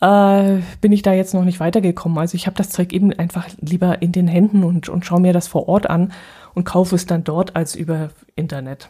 äh, 0.00 0.58
bin 0.80 0.92
ich 0.92 1.02
da 1.02 1.12
jetzt 1.12 1.34
noch 1.34 1.44
nicht 1.44 1.60
weitergekommen. 1.60 2.18
Also 2.18 2.34
ich 2.34 2.46
habe 2.46 2.56
das 2.56 2.70
Zeug 2.70 2.92
eben 2.92 3.12
einfach 3.12 3.46
lieber 3.60 4.02
in 4.02 4.12
den 4.12 4.28
Händen 4.28 4.64
und, 4.64 4.88
und 4.88 5.04
schaue 5.04 5.20
mir 5.20 5.32
das 5.32 5.48
vor 5.48 5.68
Ort 5.68 5.90
an 5.90 6.12
und 6.54 6.64
kaufe 6.64 6.94
es 6.94 7.06
dann 7.06 7.24
dort 7.24 7.56
als 7.56 7.74
über 7.74 8.10
Internet. 8.36 8.88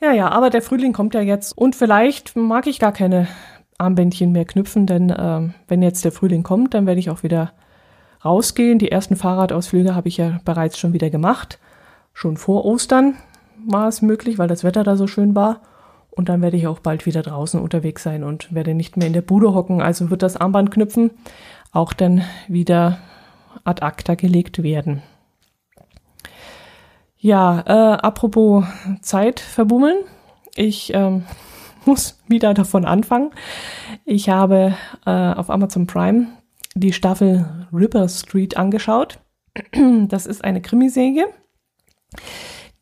Ja, 0.00 0.12
ja, 0.12 0.30
aber 0.30 0.48
der 0.50 0.62
Frühling 0.62 0.92
kommt 0.92 1.14
ja 1.14 1.20
jetzt 1.20 1.56
und 1.56 1.76
vielleicht 1.76 2.34
mag 2.36 2.66
ich 2.66 2.78
gar 2.78 2.92
keine 2.92 3.28
Armbändchen 3.76 4.32
mehr 4.32 4.44
knüpfen, 4.44 4.86
denn 4.86 5.10
äh, 5.10 5.48
wenn 5.68 5.82
jetzt 5.82 6.04
der 6.04 6.12
Frühling 6.12 6.42
kommt, 6.42 6.74
dann 6.74 6.86
werde 6.86 7.00
ich 7.00 7.10
auch 7.10 7.22
wieder 7.22 7.52
rausgehen. 8.24 8.78
Die 8.78 8.90
ersten 8.90 9.16
Fahrradausflüge 9.16 9.94
habe 9.94 10.08
ich 10.08 10.16
ja 10.16 10.40
bereits 10.44 10.78
schon 10.78 10.92
wieder 10.92 11.10
gemacht. 11.10 11.58
Schon 12.12 12.36
vor 12.36 12.64
Ostern 12.64 13.14
war 13.66 13.88
es 13.88 14.02
möglich, 14.02 14.38
weil 14.38 14.48
das 14.48 14.64
Wetter 14.64 14.84
da 14.84 14.96
so 14.96 15.06
schön 15.06 15.34
war. 15.34 15.60
Und 16.10 16.28
dann 16.28 16.42
werde 16.42 16.56
ich 16.56 16.66
auch 16.66 16.80
bald 16.80 17.06
wieder 17.06 17.22
draußen 17.22 17.60
unterwegs 17.60 18.02
sein 18.02 18.24
und 18.24 18.52
werde 18.54 18.74
nicht 18.74 18.96
mehr 18.96 19.06
in 19.06 19.12
der 19.12 19.22
Bude 19.22 19.54
hocken. 19.54 19.80
Also 19.80 20.10
wird 20.10 20.22
das 20.22 20.36
Armbandknüpfen 20.36 21.10
auch 21.72 21.92
dann 21.92 22.22
wieder 22.48 22.98
ad 23.64 23.82
acta 23.82 24.14
gelegt 24.14 24.62
werden. 24.62 25.02
Ja, 27.16 27.60
äh, 27.66 27.98
apropos 27.98 28.64
Zeit 29.02 29.40
verbummeln. 29.40 29.98
Ich 30.54 30.92
ähm, 30.94 31.24
muss 31.84 32.18
wieder 32.28 32.54
davon 32.54 32.84
anfangen. 32.84 33.30
Ich 34.04 34.28
habe 34.28 34.74
äh, 35.06 35.10
auf 35.10 35.50
Amazon 35.50 35.86
Prime 35.86 36.28
die 36.74 36.92
Staffel 36.92 37.66
Ripper 37.72 38.08
Street 38.08 38.56
angeschaut. 38.56 39.18
Das 40.08 40.26
ist 40.26 40.44
eine 40.44 40.62
Krimiserie, 40.62 41.26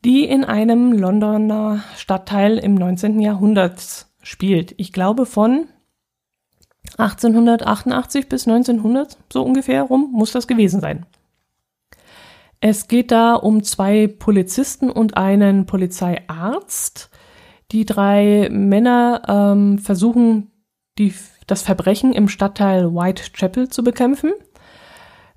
die 0.05 0.25
in 0.25 0.43
einem 0.43 0.93
Londoner 0.93 1.83
Stadtteil 1.95 2.57
im 2.57 2.75
19. 2.75 3.19
Jahrhundert 3.19 4.07
spielt. 4.21 4.73
Ich 4.77 4.93
glaube 4.93 5.25
von 5.25 5.67
1888 6.97 8.29
bis 8.29 8.47
1900, 8.47 9.17
so 9.31 9.43
ungefähr 9.43 9.83
rum, 9.83 10.09
muss 10.11 10.31
das 10.31 10.47
gewesen 10.47 10.81
sein. 10.81 11.05
Es 12.61 12.87
geht 12.87 13.11
da 13.11 13.35
um 13.35 13.63
zwei 13.63 14.07
Polizisten 14.07 14.89
und 14.89 15.15
einen 15.15 15.65
Polizeiarzt, 15.65 17.09
die 17.71 17.85
drei 17.85 18.49
Männer 18.51 19.21
ähm, 19.27 19.79
versuchen, 19.79 20.51
die, 20.97 21.13
das 21.47 21.61
Verbrechen 21.61 22.11
im 22.11 22.27
Stadtteil 22.27 22.91
Whitechapel 22.93 23.69
zu 23.69 23.83
bekämpfen. 23.83 24.33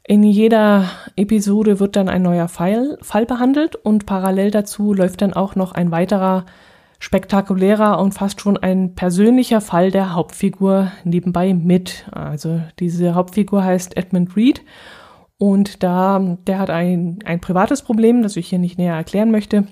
In 0.05 0.25
jeder 0.25 0.91
Episode 1.15 1.79
wird 1.79 1.95
dann 1.95 2.09
ein 2.09 2.23
neuer 2.23 2.49
Fall, 2.49 2.99
Fall 3.03 3.25
behandelt 3.25 3.77
und 3.77 4.05
parallel 4.05 4.51
dazu 4.51 4.95
läuft 4.95 5.23
dann 5.23 5.33
auch 5.33 5.55
noch 5.55 5.73
ein 5.73 5.93
weiterer 5.93 6.45
spektakulärer 6.99 8.01
und 8.01 8.13
fast 8.13 8.41
schon 8.41 8.57
ein 8.57 8.95
persönlicher 8.95 9.61
Fall 9.61 9.91
der 9.91 10.15
Hauptfigur 10.15 10.93
nebenbei 11.05 11.55
mit. 11.55 12.07
Also 12.11 12.61
diese 12.79 13.15
Hauptfigur 13.15 13.65
heißt 13.65 13.97
Edmund 13.97 14.37
Reed 14.37 14.63
und 15.39 15.83
da 15.83 16.37
der 16.47 16.59
hat 16.59 16.71
ein, 16.71 17.19
ein 17.25 17.41
privates 17.41 17.83
Problem, 17.83 18.23
das 18.23 18.37
ich 18.37 18.49
hier 18.49 18.61
nicht 18.61 18.79
näher 18.79 18.95
erklären 18.95 19.31
möchte. 19.31 19.67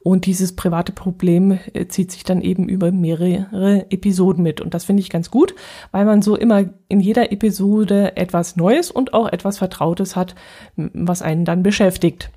Und 0.00 0.26
dieses 0.26 0.56
private 0.56 0.92
Problem 0.92 1.58
äh, 1.72 1.86
zieht 1.88 2.12
sich 2.12 2.24
dann 2.24 2.40
eben 2.40 2.68
über 2.68 2.92
mehrere 2.92 3.90
Episoden 3.90 4.42
mit. 4.42 4.60
Und 4.60 4.74
das 4.74 4.84
finde 4.84 5.00
ich 5.00 5.10
ganz 5.10 5.30
gut, 5.30 5.54
weil 5.92 6.04
man 6.04 6.22
so 6.22 6.36
immer 6.36 6.64
in 6.88 7.00
jeder 7.00 7.32
Episode 7.32 8.16
etwas 8.16 8.56
Neues 8.56 8.90
und 8.90 9.14
auch 9.14 9.28
etwas 9.28 9.58
Vertrautes 9.58 10.16
hat, 10.16 10.34
was 10.76 11.22
einen 11.22 11.44
dann 11.44 11.62
beschäftigt. 11.62 12.30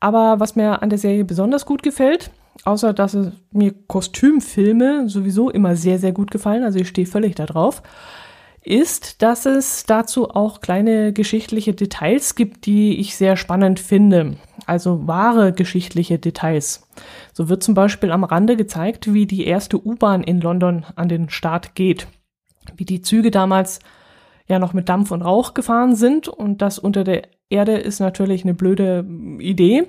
Aber 0.00 0.40
was 0.40 0.56
mir 0.56 0.82
an 0.82 0.90
der 0.90 0.98
Serie 0.98 1.24
besonders 1.24 1.64
gut 1.64 1.82
gefällt, 1.82 2.30
außer 2.64 2.92
dass 2.92 3.16
mir 3.52 3.72
Kostümfilme 3.86 5.08
sowieso 5.08 5.50
immer 5.50 5.76
sehr, 5.76 5.98
sehr 5.98 6.12
gut 6.12 6.30
gefallen, 6.30 6.64
also 6.64 6.78
ich 6.78 6.88
stehe 6.88 7.06
völlig 7.06 7.34
da 7.34 7.46
drauf, 7.46 7.82
ist, 8.64 9.22
dass 9.22 9.46
es 9.46 9.84
dazu 9.86 10.30
auch 10.30 10.60
kleine 10.60 11.12
geschichtliche 11.12 11.74
Details 11.74 12.34
gibt, 12.34 12.66
die 12.66 12.98
ich 12.98 13.16
sehr 13.16 13.36
spannend 13.36 13.80
finde. 13.80 14.36
Also 14.66 15.06
wahre 15.06 15.52
geschichtliche 15.52 16.18
Details. 16.18 16.88
So 17.32 17.48
wird 17.48 17.62
zum 17.62 17.74
Beispiel 17.74 18.12
am 18.12 18.24
Rande 18.24 18.56
gezeigt, 18.56 19.12
wie 19.12 19.26
die 19.26 19.46
erste 19.46 19.84
U-Bahn 19.84 20.22
in 20.22 20.40
London 20.40 20.84
an 20.94 21.08
den 21.08 21.28
Start 21.28 21.74
geht. 21.74 22.06
Wie 22.76 22.84
die 22.84 23.02
Züge 23.02 23.30
damals 23.32 23.80
ja 24.46 24.58
noch 24.58 24.72
mit 24.72 24.88
Dampf 24.88 25.10
und 25.10 25.22
Rauch 25.22 25.54
gefahren 25.54 25.96
sind 25.96 26.28
und 26.28 26.62
das 26.62 26.78
unter 26.78 27.04
der 27.04 27.22
Erde 27.50 27.72
ist 27.72 28.00
natürlich 28.00 28.44
eine 28.44 28.54
blöde 28.54 29.04
Idee, 29.38 29.88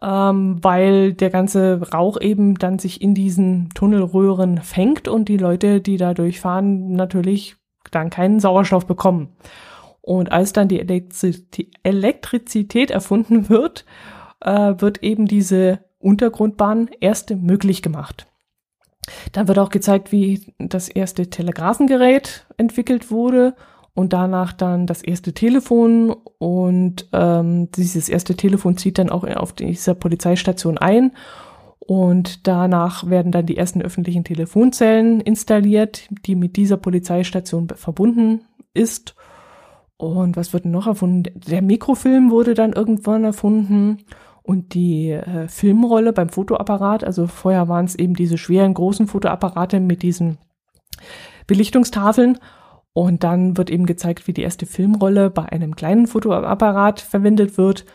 ähm, 0.00 0.58
weil 0.62 1.12
der 1.12 1.30
ganze 1.30 1.80
Rauch 1.92 2.20
eben 2.20 2.54
dann 2.54 2.78
sich 2.78 3.02
in 3.02 3.14
diesen 3.14 3.70
Tunnelröhren 3.74 4.58
fängt 4.58 5.08
und 5.08 5.28
die 5.28 5.36
Leute, 5.36 5.80
die 5.80 5.96
da 5.96 6.14
durchfahren, 6.14 6.92
natürlich 6.92 7.57
dann 7.90 8.10
keinen 8.10 8.40
Sauerstoff 8.40 8.86
bekommen. 8.86 9.36
Und 10.00 10.32
als 10.32 10.52
dann 10.52 10.68
die 10.68 10.80
Elektrizität 11.82 12.90
erfunden 12.90 13.48
wird, 13.48 13.84
äh, 14.40 14.74
wird 14.78 15.02
eben 15.02 15.26
diese 15.26 15.80
Untergrundbahn 15.98 16.88
erste 17.00 17.36
möglich 17.36 17.82
gemacht. 17.82 18.26
Dann 19.32 19.48
wird 19.48 19.58
auch 19.58 19.70
gezeigt, 19.70 20.12
wie 20.12 20.54
das 20.58 20.88
erste 20.88 21.28
Telegrafengerät 21.28 22.46
entwickelt 22.56 23.10
wurde 23.10 23.54
und 23.94 24.12
danach 24.12 24.52
dann 24.52 24.86
das 24.86 25.02
erste 25.02 25.32
Telefon 25.32 26.14
und 26.38 27.08
ähm, 27.12 27.70
dieses 27.72 28.08
erste 28.08 28.36
Telefon 28.36 28.76
zieht 28.76 28.98
dann 28.98 29.10
auch 29.10 29.24
auf 29.24 29.52
dieser 29.52 29.94
Polizeistation 29.94 30.78
ein 30.78 31.12
und 31.88 32.46
danach 32.46 33.08
werden 33.08 33.32
dann 33.32 33.46
die 33.46 33.56
ersten 33.56 33.80
öffentlichen 33.80 34.22
Telefonzellen 34.22 35.22
installiert, 35.22 36.06
die 36.26 36.34
mit 36.34 36.56
dieser 36.56 36.76
Polizeistation 36.76 37.66
verbunden 37.74 38.42
ist. 38.74 39.14
Und 39.96 40.36
was 40.36 40.52
wird 40.52 40.66
noch 40.66 40.86
erfunden? 40.86 41.32
Der 41.48 41.62
Mikrofilm 41.62 42.30
wurde 42.30 42.52
dann 42.52 42.74
irgendwann 42.74 43.24
erfunden 43.24 44.04
und 44.42 44.74
die 44.74 45.12
äh, 45.12 45.48
Filmrolle 45.48 46.12
beim 46.12 46.28
Fotoapparat. 46.28 47.04
Also 47.04 47.26
vorher 47.26 47.68
waren 47.68 47.86
es 47.86 47.94
eben 47.94 48.12
diese 48.12 48.36
schweren 48.36 48.74
großen 48.74 49.06
Fotoapparate 49.06 49.80
mit 49.80 50.02
diesen 50.02 50.36
Belichtungstafeln. 51.46 52.38
Und 52.92 53.24
dann 53.24 53.56
wird 53.56 53.70
eben 53.70 53.86
gezeigt, 53.86 54.26
wie 54.26 54.34
die 54.34 54.42
erste 54.42 54.66
Filmrolle 54.66 55.30
bei 55.30 55.46
einem 55.46 55.74
kleinen 55.74 56.06
Fotoapparat 56.06 57.00
verwendet 57.00 57.56
wird. 57.56 57.86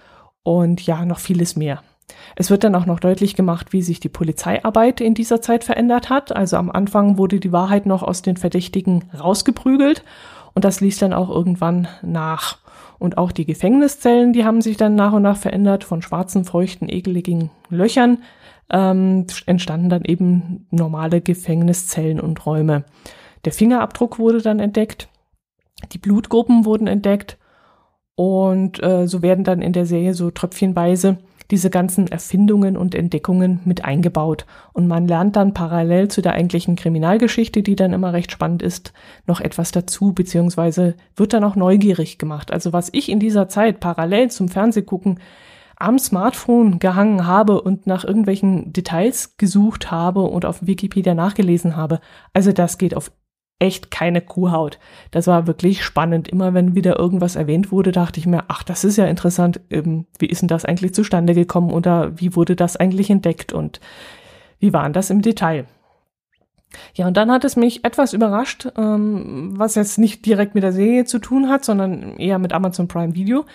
Und 0.42 0.84
ja, 0.84 1.06
noch 1.06 1.20
vieles 1.20 1.56
mehr. 1.56 1.84
Es 2.36 2.50
wird 2.50 2.64
dann 2.64 2.76
auch 2.76 2.86
noch 2.86 3.00
deutlich 3.00 3.36
gemacht, 3.36 3.74
wie 3.74 3.82
sich 3.82 4.00
die 4.00 4.10
Polizeiarbeit 4.10 5.02
in 5.02 5.14
dieser 5.14 5.42
Zeit 5.42 5.64
verändert 5.64 6.10
hat. 6.10 6.36
Also 6.36 6.58
am 6.58 6.72
Anfang 6.72 7.18
wurde 7.18 7.40
die 7.40 7.52
Wahrheit 7.52 7.86
noch 7.86 8.04
aus 8.04 8.22
den 8.22 8.38
Verdächtigen 8.38 9.06
rausgeprügelt 9.18 10.04
und 10.54 10.66
das 10.66 10.82
ließ 10.82 11.00
dann 11.00 11.14
auch 11.14 11.30
irgendwann 11.30 11.88
nach. 12.02 12.60
Und 13.00 13.18
auch 13.18 13.32
die 13.32 13.46
Gefängniszellen, 13.46 14.34
die 14.34 14.46
haben 14.46 14.62
sich 14.62 14.78
dann 14.78 14.96
nach 14.96 15.14
und 15.14 15.24
nach 15.24 15.38
verändert. 15.38 15.84
Von 15.84 16.02
schwarzen, 16.02 16.46
feuchten, 16.46 16.90
ekeligen 16.90 17.50
Löchern 17.70 18.20
ähm, 18.70 19.28
entstanden 19.46 19.90
dann 19.90 20.06
eben 20.06 20.68
normale 20.72 21.22
Gefängniszellen 21.22 22.20
und 22.20 22.46
Räume. 22.46 22.86
Der 23.46 23.52
Fingerabdruck 23.52 24.20
wurde 24.20 24.42
dann 24.42 24.60
entdeckt, 24.60 25.10
die 25.92 25.98
Blutgruppen 25.98 26.66
wurden 26.66 26.88
entdeckt 26.88 27.38
und 28.16 28.82
äh, 28.82 29.08
so 29.08 29.22
werden 29.22 29.44
dann 29.44 29.62
in 29.62 29.74
der 29.74 29.86
Serie 29.86 30.14
so 30.14 30.32
tröpfchenweise 30.32 31.18
diese 31.52 31.70
ganzen 31.70 32.08
Erfindungen 32.08 32.78
und 32.78 32.96
Entdeckungen 32.96 33.60
mit 33.66 33.86
eingebaut. 33.86 34.46
Und 34.74 34.88
man 34.88 35.08
lernt 35.08 35.36
dann 35.36 35.54
parallel 35.54 36.08
zu 36.08 36.22
der 36.22 36.34
eigentlichen 36.34 36.76
Kriminalgeschichte, 36.76 37.64
die 37.64 37.76
dann 37.76 37.94
immer 37.94 38.14
recht 38.14 38.32
spannend 38.32 38.62
ist, 38.62 38.94
noch 39.26 39.42
etwas 39.42 39.72
dazu, 39.72 40.14
beziehungsweise 40.14 40.96
wird 41.16 41.34
dann 41.34 41.44
auch 41.44 41.56
neugierig 41.56 42.18
gemacht. 42.18 42.52
Also 42.52 42.74
was 42.74 42.90
ich 42.92 43.10
in 43.10 43.20
dieser 43.20 43.48
Zeit 43.50 43.80
parallel 43.80 44.32
zum 44.32 44.50
Fernsehgucken 44.50 45.20
am 45.76 46.00
Smartphone 46.00 46.80
gehangen 46.80 47.28
habe 47.28 47.62
und 47.62 47.88
nach 47.88 48.06
irgendwelchen 48.06 48.72
Details 48.72 49.36
gesucht 49.38 49.92
habe 49.92 50.22
und 50.22 50.46
auf 50.46 50.66
Wikipedia 50.66 51.14
nachgelesen 51.14 51.76
habe. 51.76 52.00
Also 52.32 52.52
das 52.52 52.78
geht 52.78 52.96
auf 52.96 53.12
echt 53.64 53.92
keine 53.92 54.20
Kuhhaut. 54.20 54.78
Das 55.12 55.26
war 55.26 55.48
wirklich 55.48 55.84
spannend. 55.84 56.28
Immer 56.28 56.54
wenn 56.54 56.76
wieder 56.76 57.00
irgendwas 57.00 57.38
erwähnt 57.38 57.72
wurde, 57.72 57.94
dachte 57.94 58.20
ich 58.20 58.28
mir, 58.28 58.44
ach, 58.50 58.62
das 58.62 58.84
ist 58.84 58.98
ja 58.98 59.06
interessant. 59.06 59.62
Ähm, 59.70 60.06
wie 60.20 60.26
ist 60.26 60.42
denn 60.42 60.50
das 60.50 60.66
eigentlich 60.66 60.94
zustande 60.94 61.34
gekommen 61.34 61.72
oder 61.72 62.20
wie 62.20 62.36
wurde 62.36 62.58
das 62.58 62.76
eigentlich 62.76 63.10
entdeckt 63.10 63.54
und 63.54 63.80
wie 64.60 64.74
war 64.74 64.90
das 64.90 65.10
im 65.10 65.22
Detail? 65.22 65.66
Ja, 66.94 67.08
und 67.08 67.16
dann 67.16 67.32
hat 67.32 67.46
es 67.46 67.56
mich 67.56 67.86
etwas 67.86 68.14
überrascht, 68.14 68.68
ähm, 68.78 69.54
was 69.56 69.76
jetzt 69.76 69.98
nicht 69.98 70.26
direkt 70.26 70.56
mit 70.56 70.64
der 70.64 70.74
Serie 70.74 71.06
zu 71.06 71.20
tun 71.20 71.48
hat, 71.48 71.64
sondern 71.64 72.18
eher 72.18 72.40
mit 72.40 72.52
Amazon 72.52 72.88
Prime 72.88 73.16
Video. 73.16 73.46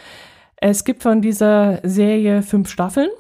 Es 0.57 0.85
gibt 0.85 1.03
von 1.03 1.21
dieser 1.21 1.81
Serie 1.83 2.43
fünf 2.43 2.71
Staffeln 2.71 3.11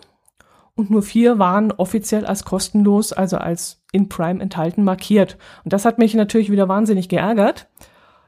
und 0.78 0.90
nur 0.90 1.02
vier 1.02 1.40
waren 1.40 1.72
offiziell 1.72 2.24
als 2.24 2.44
kostenlos, 2.44 3.12
also 3.12 3.36
als 3.36 3.82
in 3.90 4.08
Prime 4.08 4.40
enthalten 4.40 4.84
markiert. 4.84 5.36
Und 5.64 5.72
das 5.72 5.84
hat 5.84 5.98
mich 5.98 6.14
natürlich 6.14 6.52
wieder 6.52 6.68
wahnsinnig 6.68 7.08
geärgert. 7.08 7.66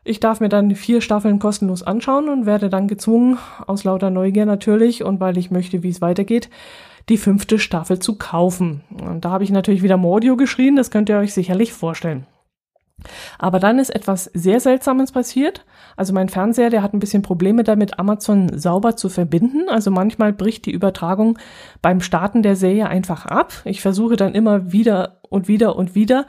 Ich 0.03 0.19
darf 0.19 0.41
mir 0.41 0.49
dann 0.49 0.75
vier 0.75 1.01
Staffeln 1.01 1.39
kostenlos 1.39 1.85
anschauen 1.85 2.29
und 2.29 2.47
werde 2.47 2.69
dann 2.69 2.89
gezwungen, 2.89 3.39
aus 3.69 3.85
lauter 3.85 4.11
Neugier 4.11 4.47
natürlich 4.47 5.05
und 5.05 5.21
weil 5.21 5.39
ich 5.39 5.53
möchte, 5.53 5.85
wie 5.85 5.91
es 5.91 6.01
weitergeht, 6.01 6.51
die 7.09 7.19
fünfte 7.19 7.61
Staffel 7.61 8.01
zu 8.01 8.17
kaufen. 8.17 8.81
Und 9.01 9.25
da 9.25 9.31
habe 9.31 9.45
ich 9.45 9.51
natürlich 9.51 9.83
wieder 9.85 9.97
Mordio 9.97 10.37
geschrien, 10.37 10.75
das 10.75 10.91
könnt 10.91 11.09
ihr 11.09 11.19
euch 11.19 11.33
sicherlich 11.33 11.73
vorstellen. 11.73 12.27
Aber 13.39 13.59
dann 13.59 13.79
ist 13.79 13.91
etwas 13.91 14.25
sehr 14.35 14.61
Seltsames 14.61 15.13
passiert. 15.13 15.65
Also 15.97 16.13
mein 16.13 16.29
Fernseher, 16.29 16.71
der 16.71 16.83
hat 16.83 16.95
ein 16.95 17.01
bisschen 17.01 17.23
Probleme 17.23 17.65
damit, 17.65 17.99
Amazon 17.99 18.59
sauber 18.59 18.97
zu 18.97 19.09
verbinden. 19.09 19.69
Also 19.69 19.91
manchmal 19.91 20.33
bricht 20.33 20.67
die 20.67 20.73
Übertragung 20.73 21.39
beim 21.83 22.01
Starten 22.01 22.43
der 22.43 22.57
Serie 22.57 22.89
einfach 22.89 23.27
ab. 23.27 23.53
Ich 23.65 23.81
versuche 23.81 24.17
dann 24.17 24.35
immer 24.35 24.73
wieder 24.73 25.21
und 25.29 25.49
wieder 25.49 25.77
und 25.77 25.95
wieder 25.95 26.27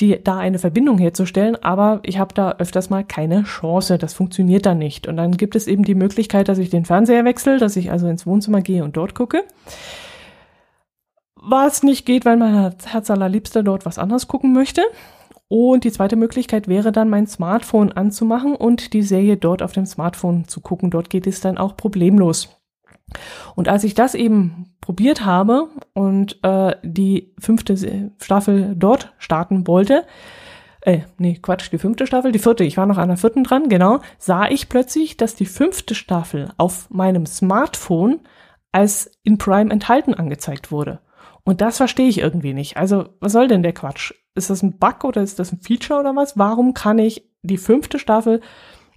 die, 0.00 0.22
da 0.22 0.38
eine 0.38 0.58
Verbindung 0.58 0.98
herzustellen, 0.98 1.56
aber 1.62 2.00
ich 2.02 2.18
habe 2.18 2.34
da 2.34 2.52
öfters 2.58 2.90
mal 2.90 3.04
keine 3.04 3.44
Chance. 3.44 3.98
Das 3.98 4.14
funktioniert 4.14 4.66
dann 4.66 4.78
nicht. 4.78 5.06
Und 5.06 5.16
dann 5.16 5.36
gibt 5.36 5.54
es 5.56 5.66
eben 5.66 5.84
die 5.84 5.94
Möglichkeit, 5.94 6.48
dass 6.48 6.58
ich 6.58 6.70
den 6.70 6.84
Fernseher 6.84 7.24
wechsle, 7.24 7.58
dass 7.58 7.76
ich 7.76 7.90
also 7.90 8.08
ins 8.08 8.26
Wohnzimmer 8.26 8.62
gehe 8.62 8.82
und 8.82 8.96
dort 8.96 9.14
gucke. 9.14 9.44
Was 11.34 11.82
nicht 11.82 12.06
geht, 12.06 12.24
weil 12.24 12.36
mein 12.36 12.74
Herz 12.84 13.10
allerliebster 13.10 13.62
dort 13.62 13.86
was 13.86 13.98
anderes 13.98 14.28
gucken 14.28 14.52
möchte. 14.52 14.82
Und 15.52 15.82
die 15.82 15.90
zweite 15.90 16.14
Möglichkeit 16.14 16.68
wäre 16.68 16.92
dann, 16.92 17.10
mein 17.10 17.26
Smartphone 17.26 17.90
anzumachen 17.90 18.54
und 18.54 18.92
die 18.92 19.02
Serie 19.02 19.36
dort 19.36 19.64
auf 19.64 19.72
dem 19.72 19.84
Smartphone 19.84 20.46
zu 20.46 20.60
gucken. 20.60 20.92
Dort 20.92 21.10
geht 21.10 21.26
es 21.26 21.40
dann 21.40 21.58
auch 21.58 21.76
problemlos. 21.76 22.56
Und 23.56 23.66
als 23.66 23.82
ich 23.82 23.94
das 23.94 24.14
eben 24.14 24.76
probiert 24.80 25.24
habe 25.24 25.68
und 25.92 26.38
äh, 26.44 26.76
die 26.84 27.34
fünfte 27.40 27.76
Staffel 28.22 28.76
dort 28.76 29.12
starten 29.18 29.66
wollte, 29.66 30.04
äh, 30.82 31.00
nee, 31.18 31.40
Quatsch, 31.42 31.72
die 31.72 31.78
fünfte 31.78 32.06
Staffel, 32.06 32.30
die 32.30 32.38
vierte, 32.38 32.62
ich 32.62 32.76
war 32.76 32.86
noch 32.86 32.98
an 32.98 33.08
der 33.08 33.16
vierten 33.16 33.42
dran, 33.42 33.68
genau, 33.68 33.98
sah 34.18 34.48
ich 34.48 34.68
plötzlich, 34.68 35.16
dass 35.16 35.34
die 35.34 35.46
fünfte 35.46 35.96
Staffel 35.96 36.52
auf 36.58 36.88
meinem 36.90 37.26
Smartphone 37.26 38.20
als 38.70 39.10
in 39.24 39.36
Prime 39.36 39.72
enthalten 39.72 40.14
angezeigt 40.14 40.70
wurde. 40.70 41.00
Und 41.42 41.60
das 41.60 41.78
verstehe 41.78 42.08
ich 42.08 42.18
irgendwie 42.18 42.54
nicht. 42.54 42.76
Also, 42.76 43.08
was 43.18 43.32
soll 43.32 43.48
denn 43.48 43.64
der 43.64 43.72
Quatsch? 43.72 44.14
Ist 44.34 44.50
das 44.50 44.62
ein 44.62 44.78
Bug 44.78 45.04
oder 45.04 45.22
ist 45.22 45.38
das 45.38 45.52
ein 45.52 45.60
Feature 45.60 46.00
oder 46.00 46.14
was? 46.14 46.38
Warum 46.38 46.74
kann 46.74 46.98
ich 46.98 47.28
die 47.42 47.58
fünfte 47.58 47.98
Staffel 47.98 48.40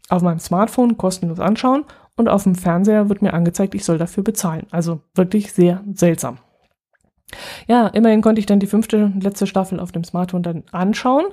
auf 0.09 0.21
meinem 0.21 0.39
Smartphone 0.39 0.97
kostenlos 0.97 1.39
anschauen 1.39 1.85
und 2.15 2.29
auf 2.29 2.43
dem 2.43 2.55
Fernseher 2.55 3.09
wird 3.09 3.21
mir 3.21 3.33
angezeigt, 3.33 3.73
ich 3.73 3.85
soll 3.85 3.97
dafür 3.97 4.23
bezahlen? 4.23 4.67
Also 4.71 5.01
wirklich 5.15 5.53
sehr 5.53 5.83
seltsam. 5.93 6.37
Ja, 7.67 7.87
immerhin 7.87 8.21
konnte 8.21 8.39
ich 8.39 8.45
dann 8.45 8.59
die 8.59 8.67
fünfte 8.67 9.11
letzte 9.19 9.47
Staffel 9.47 9.79
auf 9.79 9.91
dem 9.91 10.03
Smartphone 10.03 10.43
dann 10.43 10.63
anschauen. 10.71 11.25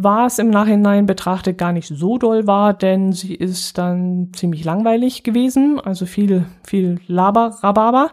Was 0.00 0.38
im 0.38 0.48
Nachhinein 0.48 1.06
betrachtet 1.06 1.58
gar 1.58 1.72
nicht 1.72 1.88
so 1.88 2.18
doll 2.18 2.46
war, 2.46 2.72
denn 2.72 3.12
sie 3.12 3.34
ist 3.34 3.78
dann 3.78 4.30
ziemlich 4.32 4.64
langweilig 4.64 5.24
gewesen, 5.24 5.80
also 5.80 6.06
viel, 6.06 6.46
viel 6.64 7.00
Laber, 7.08 7.58
Rhabarber 7.62 8.12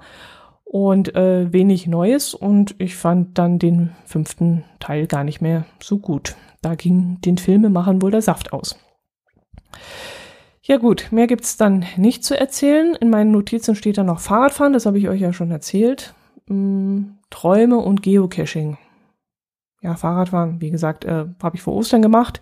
und 0.76 1.16
äh, 1.16 1.54
wenig 1.54 1.88
Neues 1.88 2.34
und 2.34 2.76
ich 2.80 2.98
fand 2.98 3.38
dann 3.38 3.60
den 3.60 3.92
fünften 4.04 4.66
Teil 4.82 5.08
gar 5.08 5.24
nicht 5.24 5.40
mehr 5.40 5.64
so 5.82 6.00
gut. 6.00 6.36
Da 6.62 6.76
ging 6.76 7.18
den 7.22 7.38
Filmemachern 7.38 8.02
wohl 8.02 8.12
der 8.12 8.22
Saft 8.22 8.52
aus. 8.52 8.78
Ja 10.64 10.76
gut, 10.76 11.08
mehr 11.12 11.28
gibt's 11.28 11.56
dann 11.56 11.86
nicht 11.96 12.26
zu 12.26 12.38
erzählen. 12.38 12.94
In 13.00 13.10
meinen 13.10 13.32
Notizen 13.32 13.76
steht 13.76 13.98
da 13.98 14.04
noch 14.04 14.20
Fahrradfahren, 14.20 14.74
das 14.74 14.86
habe 14.86 15.00
ich 15.00 15.08
euch 15.08 15.22
ja 15.22 15.32
schon 15.32 15.50
erzählt. 15.50 16.14
Hm, 16.48 17.20
Träume 17.30 17.78
und 17.78 18.04
Geocaching. 18.04 18.78
Ja, 19.82 19.96
Fahrradfahren, 19.96 20.60
wie 20.60 20.72
gesagt, 20.72 21.06
äh, 21.06 21.24
habe 21.42 21.56
ich 21.56 21.62
vor 21.62 21.74
Ostern 21.74 22.02
gemacht. 22.02 22.42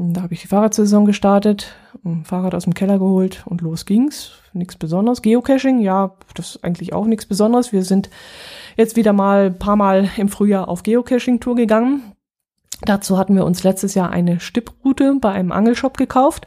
Da 0.00 0.22
habe 0.22 0.32
ich 0.32 0.42
die 0.42 0.46
Fahrradsaison 0.46 1.06
gestartet, 1.06 1.74
ein 2.04 2.24
Fahrrad 2.24 2.54
aus 2.54 2.62
dem 2.62 2.74
Keller 2.74 3.00
geholt 3.00 3.42
und 3.46 3.62
los 3.62 3.84
ging's. 3.84 4.30
Nichts 4.52 4.76
Besonderes. 4.76 5.22
Geocaching, 5.22 5.80
ja, 5.80 6.12
das 6.34 6.50
ist 6.50 6.64
eigentlich 6.64 6.92
auch 6.92 7.06
nichts 7.06 7.26
Besonderes. 7.26 7.72
Wir 7.72 7.82
sind 7.82 8.08
jetzt 8.76 8.94
wieder 8.94 9.12
mal 9.12 9.46
ein 9.46 9.58
paar 9.58 9.74
Mal 9.74 10.08
im 10.16 10.28
Frühjahr 10.28 10.68
auf 10.68 10.84
Geocaching-Tour 10.84 11.56
gegangen. 11.56 12.12
Dazu 12.82 13.18
hatten 13.18 13.34
wir 13.34 13.44
uns 13.44 13.64
letztes 13.64 13.94
Jahr 13.94 14.10
eine 14.10 14.38
Stipproute 14.38 15.16
bei 15.20 15.32
einem 15.32 15.50
Angelshop 15.50 15.96
gekauft 15.96 16.46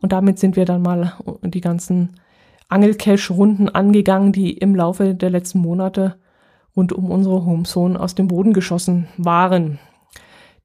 und 0.00 0.12
damit 0.12 0.38
sind 0.38 0.56
wir 0.56 0.66
dann 0.66 0.82
mal 0.82 1.14
die 1.42 1.62
ganzen 1.62 2.20
Angelcache-Runden 2.68 3.70
angegangen, 3.70 4.32
die 4.32 4.52
im 4.52 4.74
Laufe 4.74 5.14
der 5.14 5.30
letzten 5.30 5.60
Monate 5.60 6.16
rund 6.76 6.92
um 6.92 7.10
unsere 7.10 7.46
Homezone 7.46 7.98
aus 7.98 8.14
dem 8.14 8.28
Boden 8.28 8.52
geschossen 8.52 9.08
waren. 9.16 9.78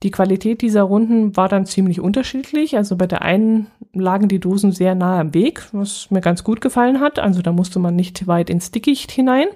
Die 0.05 0.11
Qualität 0.11 0.61
dieser 0.61 0.83
Runden 0.83 1.35
war 1.35 1.49
dann 1.49 1.65
ziemlich 1.65 1.99
unterschiedlich. 1.99 2.77
Also 2.77 2.95
bei 2.95 3.07
der 3.07 3.23
einen 3.23 3.71
lagen 3.91 4.27
die 4.27 4.39
Dosen 4.39 4.71
sehr 4.71 4.93
nahe 4.93 5.19
am 5.19 5.33
Weg, 5.33 5.67
was 5.71 6.11
mir 6.11 6.21
ganz 6.21 6.43
gut 6.43 6.61
gefallen 6.61 6.99
hat. 6.99 7.17
Also 7.17 7.41
da 7.41 7.51
musste 7.51 7.79
man 7.79 7.95
nicht 7.95 8.27
weit 8.27 8.51
ins 8.51 8.69
Dickicht 8.69 9.09
hinein. 9.09 9.47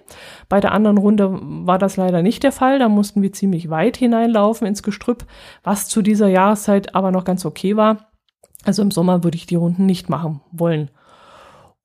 Bei 0.50 0.60
der 0.60 0.72
anderen 0.72 0.98
Runde 0.98 1.38
war 1.40 1.78
das 1.78 1.98
leider 1.98 2.24
nicht 2.24 2.42
der 2.42 2.52
Fall. 2.52 2.80
Da 2.80 2.90
mussten 2.90 3.22
wir 3.22 3.32
ziemlich 3.32 3.70
weit 3.70 3.96
hineinlaufen 3.98 4.66
ins 4.66 4.82
Gestrüpp, 4.82 5.28
was 5.64 5.88
zu 5.88 6.02
dieser 6.02 6.30
Jahreszeit 6.30 6.96
aber 6.96 7.12
noch 7.12 7.26
ganz 7.26 7.46
okay 7.46 7.78
war. 7.78 8.10
Also 8.66 8.82
im 8.82 8.90
Sommer 8.90 9.24
würde 9.24 9.38
ich 9.38 9.46
die 9.46 9.54
Runden 9.54 9.86
nicht 9.86 10.10
machen 10.10 10.42
wollen. 10.52 10.90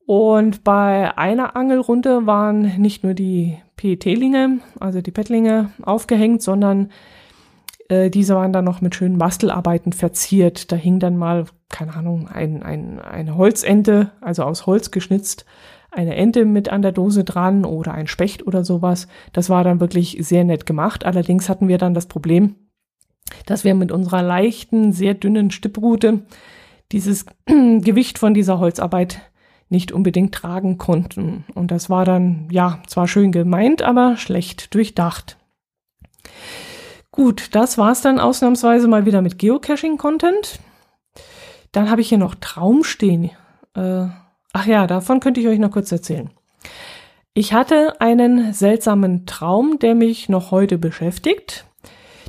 Und 0.07 0.65
bei 0.65 1.15
einer 1.19 1.55
Angelrunde 1.55 2.25
waren 2.25 2.81
nicht 2.81 3.05
nur 3.05 3.13
die 3.13 3.59
PET-Linge, 3.77 4.61
also 4.81 5.03
die 5.03 5.11
Pettlinge, 5.11 5.71
aufgehängt, 5.83 6.41
sondern 6.41 6.89
äh, 7.89 8.11
diese 8.11 8.35
waren 8.35 8.53
dann 8.53 8.65
noch 8.65 8.81
mit 8.81 8.95
schönen 8.95 9.19
Bastelarbeiten 9.19 9.93
verziert. 9.93 10.73
Da 10.73 10.77
hing 10.77 10.99
dann 10.99 11.17
mal, 11.17 11.47
keine 11.69 11.95
Ahnung, 11.95 12.29
ein, 12.29 12.63
ein, 12.63 12.99
eine 13.01 13.37
Holzente, 13.37 14.13
also 14.21 14.45
aus 14.45 14.67
Holz 14.67 14.91
geschnitzt, 14.91 15.45
eine 15.91 16.17
Ente 16.17 16.45
mit 16.45 16.69
an 16.69 16.83
der 16.83 16.93
Dose 16.93 17.25
dran 17.25 17.65
oder 17.65 17.93
ein 17.93 18.07
Specht 18.07 18.47
oder 18.47 18.65
sowas. 18.65 19.07
Das 19.33 19.49
war 19.51 19.65
dann 19.65 19.81
wirklich 19.81 20.19
sehr 20.21 20.45
nett 20.45 20.67
gemacht. 20.67 21.05
Allerdings 21.05 21.49
hatten 21.49 21.69
wir 21.69 21.79
dann 21.79 21.95
das 21.95 22.07
Problem, 22.07 22.57
dass 23.47 23.65
wir 23.65 23.75
mit 23.75 23.93
unserer 23.93 24.23
leichten, 24.23 24.93
sehr 24.93 25.15
dünnen 25.15 25.51
Stipprute 25.51 26.23
dieses 26.93 27.27
Gewicht 27.47 28.19
von 28.19 28.35
dieser 28.35 28.59
Holzarbeit 28.59 29.21
nicht 29.69 29.93
unbedingt 29.93 30.35
tragen 30.35 30.79
konnten. 30.79 31.45
Und 31.55 31.71
das 31.71 31.91
war 31.91 32.05
dann, 32.05 32.49
ja, 32.51 32.83
zwar 32.87 33.09
schön 33.09 33.33
gemeint, 33.33 33.83
aber 33.83 34.17
schlecht 34.17 34.75
durchdacht. 34.75 35.39
Gut, 37.15 37.55
das 37.55 37.79
war's 37.79 38.01
dann 38.01 38.19
ausnahmsweise 38.19 38.89
mal 38.89 39.07
wieder 39.07 39.23
mit 39.23 39.39
Geocaching-Content. 39.39 40.59
Dann 41.71 41.89
habe 41.89 42.01
ich 42.01 42.09
hier 42.09 42.19
noch 42.19 42.35
Traum 42.35 42.83
stehen. 42.83 43.31
Äh, 43.77 44.07
ach 44.53 44.67
ja, 44.67 44.89
davon 44.89 45.21
könnte 45.21 45.41
ich 45.41 45.47
euch 45.47 45.61
noch 45.61 45.71
kurz 45.71 45.93
erzählen. 45.93 46.31
Ich 47.33 47.53
hatte 47.53 48.01
einen 48.01 48.53
seltsamen 48.53 49.27
Traum, 49.27 49.79
der 49.79 49.95
mich 49.95 50.29
noch 50.29 50.51
heute 50.51 50.77
beschäftigt. 50.77 51.67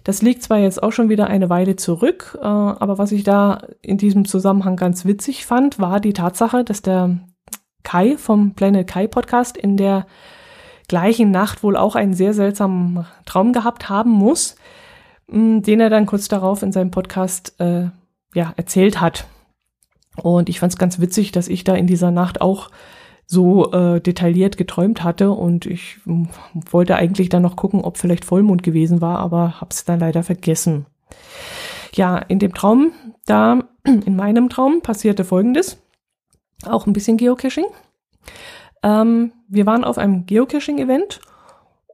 Das 0.03 0.21
liegt 0.21 0.43
zwar 0.43 0.59
jetzt 0.59 0.83
auch 0.83 0.91
schon 0.91 1.09
wieder 1.09 1.25
eine 1.25 1.49
Weile 1.49 1.75
zurück, 1.77 2.37
äh, 2.39 2.45
aber 2.45 2.99
was 2.99 3.11
ich 3.11 3.23
da 3.23 3.63
in 3.81 3.97
diesem 3.97 4.25
Zusammenhang 4.25 4.75
ganz 4.75 5.03
witzig 5.03 5.47
fand, 5.47 5.79
war 5.79 5.99
die 5.99 6.13
Tatsache, 6.13 6.63
dass 6.63 6.83
der 6.83 7.21
Kai 7.81 8.17
vom 8.17 8.53
Planet 8.53 8.85
Kai 8.85 9.07
Podcast 9.07 9.57
in 9.57 9.77
der 9.77 10.05
gleichen 10.87 11.31
Nacht 11.31 11.63
wohl 11.63 11.75
auch 11.75 11.95
einen 11.95 12.13
sehr 12.13 12.35
seltsamen 12.35 13.07
Traum 13.25 13.51
gehabt 13.51 13.89
haben 13.89 14.11
muss, 14.11 14.55
den 15.27 15.79
er 15.79 15.89
dann 15.89 16.05
kurz 16.05 16.27
darauf 16.27 16.61
in 16.61 16.71
seinem 16.71 16.91
Podcast 16.91 17.59
äh, 17.59 17.89
ja, 18.33 18.53
erzählt 18.55 19.01
hat. 19.01 19.25
Und 20.21 20.49
ich 20.49 20.59
fand 20.59 20.73
es 20.73 20.79
ganz 20.79 20.99
witzig, 20.99 21.31
dass 21.31 21.47
ich 21.47 21.63
da 21.63 21.75
in 21.75 21.87
dieser 21.87 22.11
Nacht 22.11 22.41
auch 22.41 22.69
so 23.27 23.71
äh, 23.71 23.99
detailliert 24.01 24.57
geträumt 24.57 25.03
hatte 25.03 25.31
und 25.31 25.65
ich 25.65 25.97
wollte 26.05 26.95
eigentlich 26.95 27.29
dann 27.29 27.41
noch 27.41 27.55
gucken, 27.55 27.81
ob 27.81 27.97
vielleicht 27.97 28.23
Vollmond 28.23 28.61
gewesen 28.61 29.01
war, 29.01 29.19
aber 29.19 29.59
hab's 29.59 29.83
dann 29.83 29.99
leider 29.99 30.21
vergessen. 30.21 30.85
Ja, 31.93 32.17
in 32.17 32.39
dem 32.39 32.53
Traum, 32.53 32.91
da 33.25 33.63
in 33.83 34.15
meinem 34.15 34.49
Traum 34.49 34.81
passierte 34.81 35.23
Folgendes, 35.23 35.77
auch 36.65 36.85
ein 36.85 36.93
bisschen 36.93 37.17
Geocaching. 37.17 37.65
Ähm, 38.83 39.31
wir 39.47 39.65
waren 39.65 39.83
auf 39.83 39.97
einem 39.97 40.27
Geocaching-Event 40.27 41.19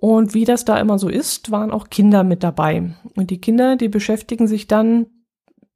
und 0.02 0.34
wie 0.34 0.46
das 0.46 0.66
da 0.66 0.80
immer 0.80 0.98
so 0.98 1.10
ist, 1.10 1.52
waren 1.52 1.70
auch 1.70 1.92
Kinder 1.92 2.24
mit 2.24 2.42
dabei. 2.42 2.96
Und 3.16 3.30
die 3.30 3.40
Kinder, 3.40 3.76
die 3.76 3.88
beschäftigen 3.88 4.48
sich 4.48 4.66
dann, 4.66 5.06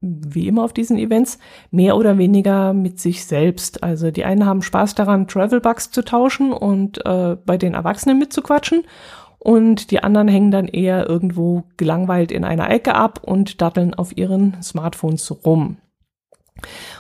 wie 0.02 0.48
immer 0.48 0.64
auf 0.64 0.74
diesen 0.74 0.98
Events, 0.98 1.38
mehr 1.70 1.96
oder 1.96 2.18
weniger 2.18 2.74
mit 2.74 3.00
sich 3.00 3.24
selbst. 3.26 3.84
Also 3.84 4.10
die 4.10 4.26
einen 4.26 4.48
haben 4.48 4.64
Spaß 4.64 4.96
daran, 4.96 5.28
Travelbugs 5.28 5.92
zu 5.92 6.04
tauschen 6.04 6.54
und 6.54 7.06
äh, 7.06 7.38
bei 7.46 7.58
den 7.58 7.76
Erwachsenen 7.76 8.18
mitzuquatschen. 8.18 8.86
Und 9.38 9.92
die 9.92 10.02
anderen 10.02 10.28
hängen 10.28 10.50
dann 10.50 10.68
eher 10.68 11.08
irgendwo 11.08 11.66
gelangweilt 11.78 12.32
in 12.32 12.46
einer 12.46 12.72
Ecke 12.72 12.96
ab 12.96 13.20
und 13.22 13.62
datteln 13.62 13.94
auf 13.94 14.18
ihren 14.18 14.60
Smartphones 14.64 15.46
rum. 15.46 15.78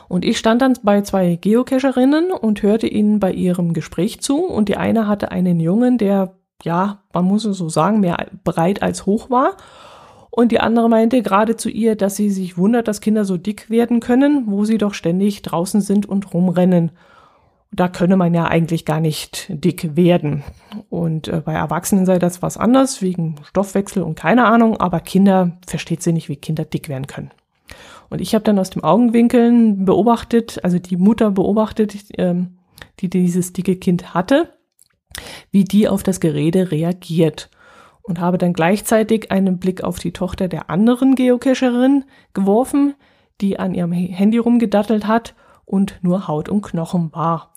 Und 0.07 0.25
ich 0.25 0.37
stand 0.37 0.61
dann 0.61 0.77
bei 0.83 1.01
zwei 1.01 1.37
Geocacherinnen 1.37 2.29
und 2.29 2.61
hörte 2.61 2.85
ihnen 2.85 3.19
bei 3.19 3.31
ihrem 3.31 3.73
Gespräch 3.73 4.21
zu. 4.21 4.45
Und 4.45 4.69
die 4.69 4.77
eine 4.77 5.07
hatte 5.07 5.31
einen 5.31 5.59
Jungen, 5.59 5.97
der, 5.97 6.35
ja, 6.63 7.03
man 7.13 7.25
muss 7.25 7.45
es 7.45 7.57
so 7.57 7.69
sagen, 7.69 7.99
mehr 7.99 8.27
breit 8.43 8.81
als 8.81 9.05
hoch 9.05 9.29
war. 9.29 9.57
Und 10.29 10.51
die 10.51 10.59
andere 10.59 10.89
meinte 10.89 11.21
gerade 11.21 11.55
zu 11.55 11.69
ihr, 11.69 11.95
dass 11.95 12.17
sie 12.17 12.29
sich 12.29 12.57
wundert, 12.57 12.87
dass 12.89 12.99
Kinder 12.99 13.23
so 13.23 13.37
dick 13.37 13.69
werden 13.69 14.01
können, 14.01 14.45
wo 14.47 14.65
sie 14.65 14.77
doch 14.77 14.93
ständig 14.93 15.41
draußen 15.43 15.79
sind 15.79 16.07
und 16.07 16.33
rumrennen. 16.33 16.91
Da 17.71 17.87
könne 17.87 18.17
man 18.17 18.33
ja 18.33 18.45
eigentlich 18.45 18.85
gar 18.85 18.99
nicht 18.99 19.47
dick 19.49 19.95
werden. 19.95 20.43
Und 20.89 21.29
äh, 21.29 21.41
bei 21.43 21.53
Erwachsenen 21.53 22.05
sei 22.05 22.19
das 22.19 22.41
was 22.41 22.57
anderes, 22.57 23.01
wegen 23.01 23.35
Stoffwechsel 23.43 24.03
und 24.03 24.15
keine 24.15 24.45
Ahnung, 24.45 24.77
aber 24.77 24.99
Kinder 24.99 25.57
versteht 25.65 26.03
sie 26.03 26.13
nicht, 26.13 26.27
wie 26.29 26.35
Kinder 26.35 26.65
dick 26.65 26.89
werden 26.89 27.07
können. 27.07 27.31
Und 28.09 28.21
ich 28.21 28.35
habe 28.35 28.43
dann 28.43 28.59
aus 28.59 28.69
dem 28.69 28.83
Augenwinkeln 28.83 29.85
beobachtet, 29.85 30.59
also 30.63 30.79
die 30.79 30.97
Mutter 30.97 31.31
beobachtet, 31.31 31.95
ähm, 32.17 32.57
die 32.99 33.09
dieses 33.09 33.53
dicke 33.53 33.77
Kind 33.77 34.13
hatte, 34.13 34.49
wie 35.51 35.63
die 35.63 35.87
auf 35.87 36.03
das 36.03 36.19
Gerede 36.19 36.71
reagiert. 36.71 37.49
Und 38.01 38.19
habe 38.19 38.37
dann 38.37 38.53
gleichzeitig 38.53 39.31
einen 39.31 39.57
Blick 39.57 39.83
auf 39.83 39.97
die 39.97 40.11
Tochter 40.11 40.47
der 40.47 40.69
anderen 40.69 41.15
Geocacherin 41.15 42.05
geworfen, 42.33 42.93
die 43.41 43.57
an 43.59 43.73
ihrem 43.73 43.91
Handy 43.91 44.37
rumgedattelt 44.37 45.07
hat 45.07 45.33
und 45.65 45.99
nur 46.01 46.27
Haut 46.27 46.47
und 46.49 46.61
Knochen 46.61 47.11
war. 47.13 47.53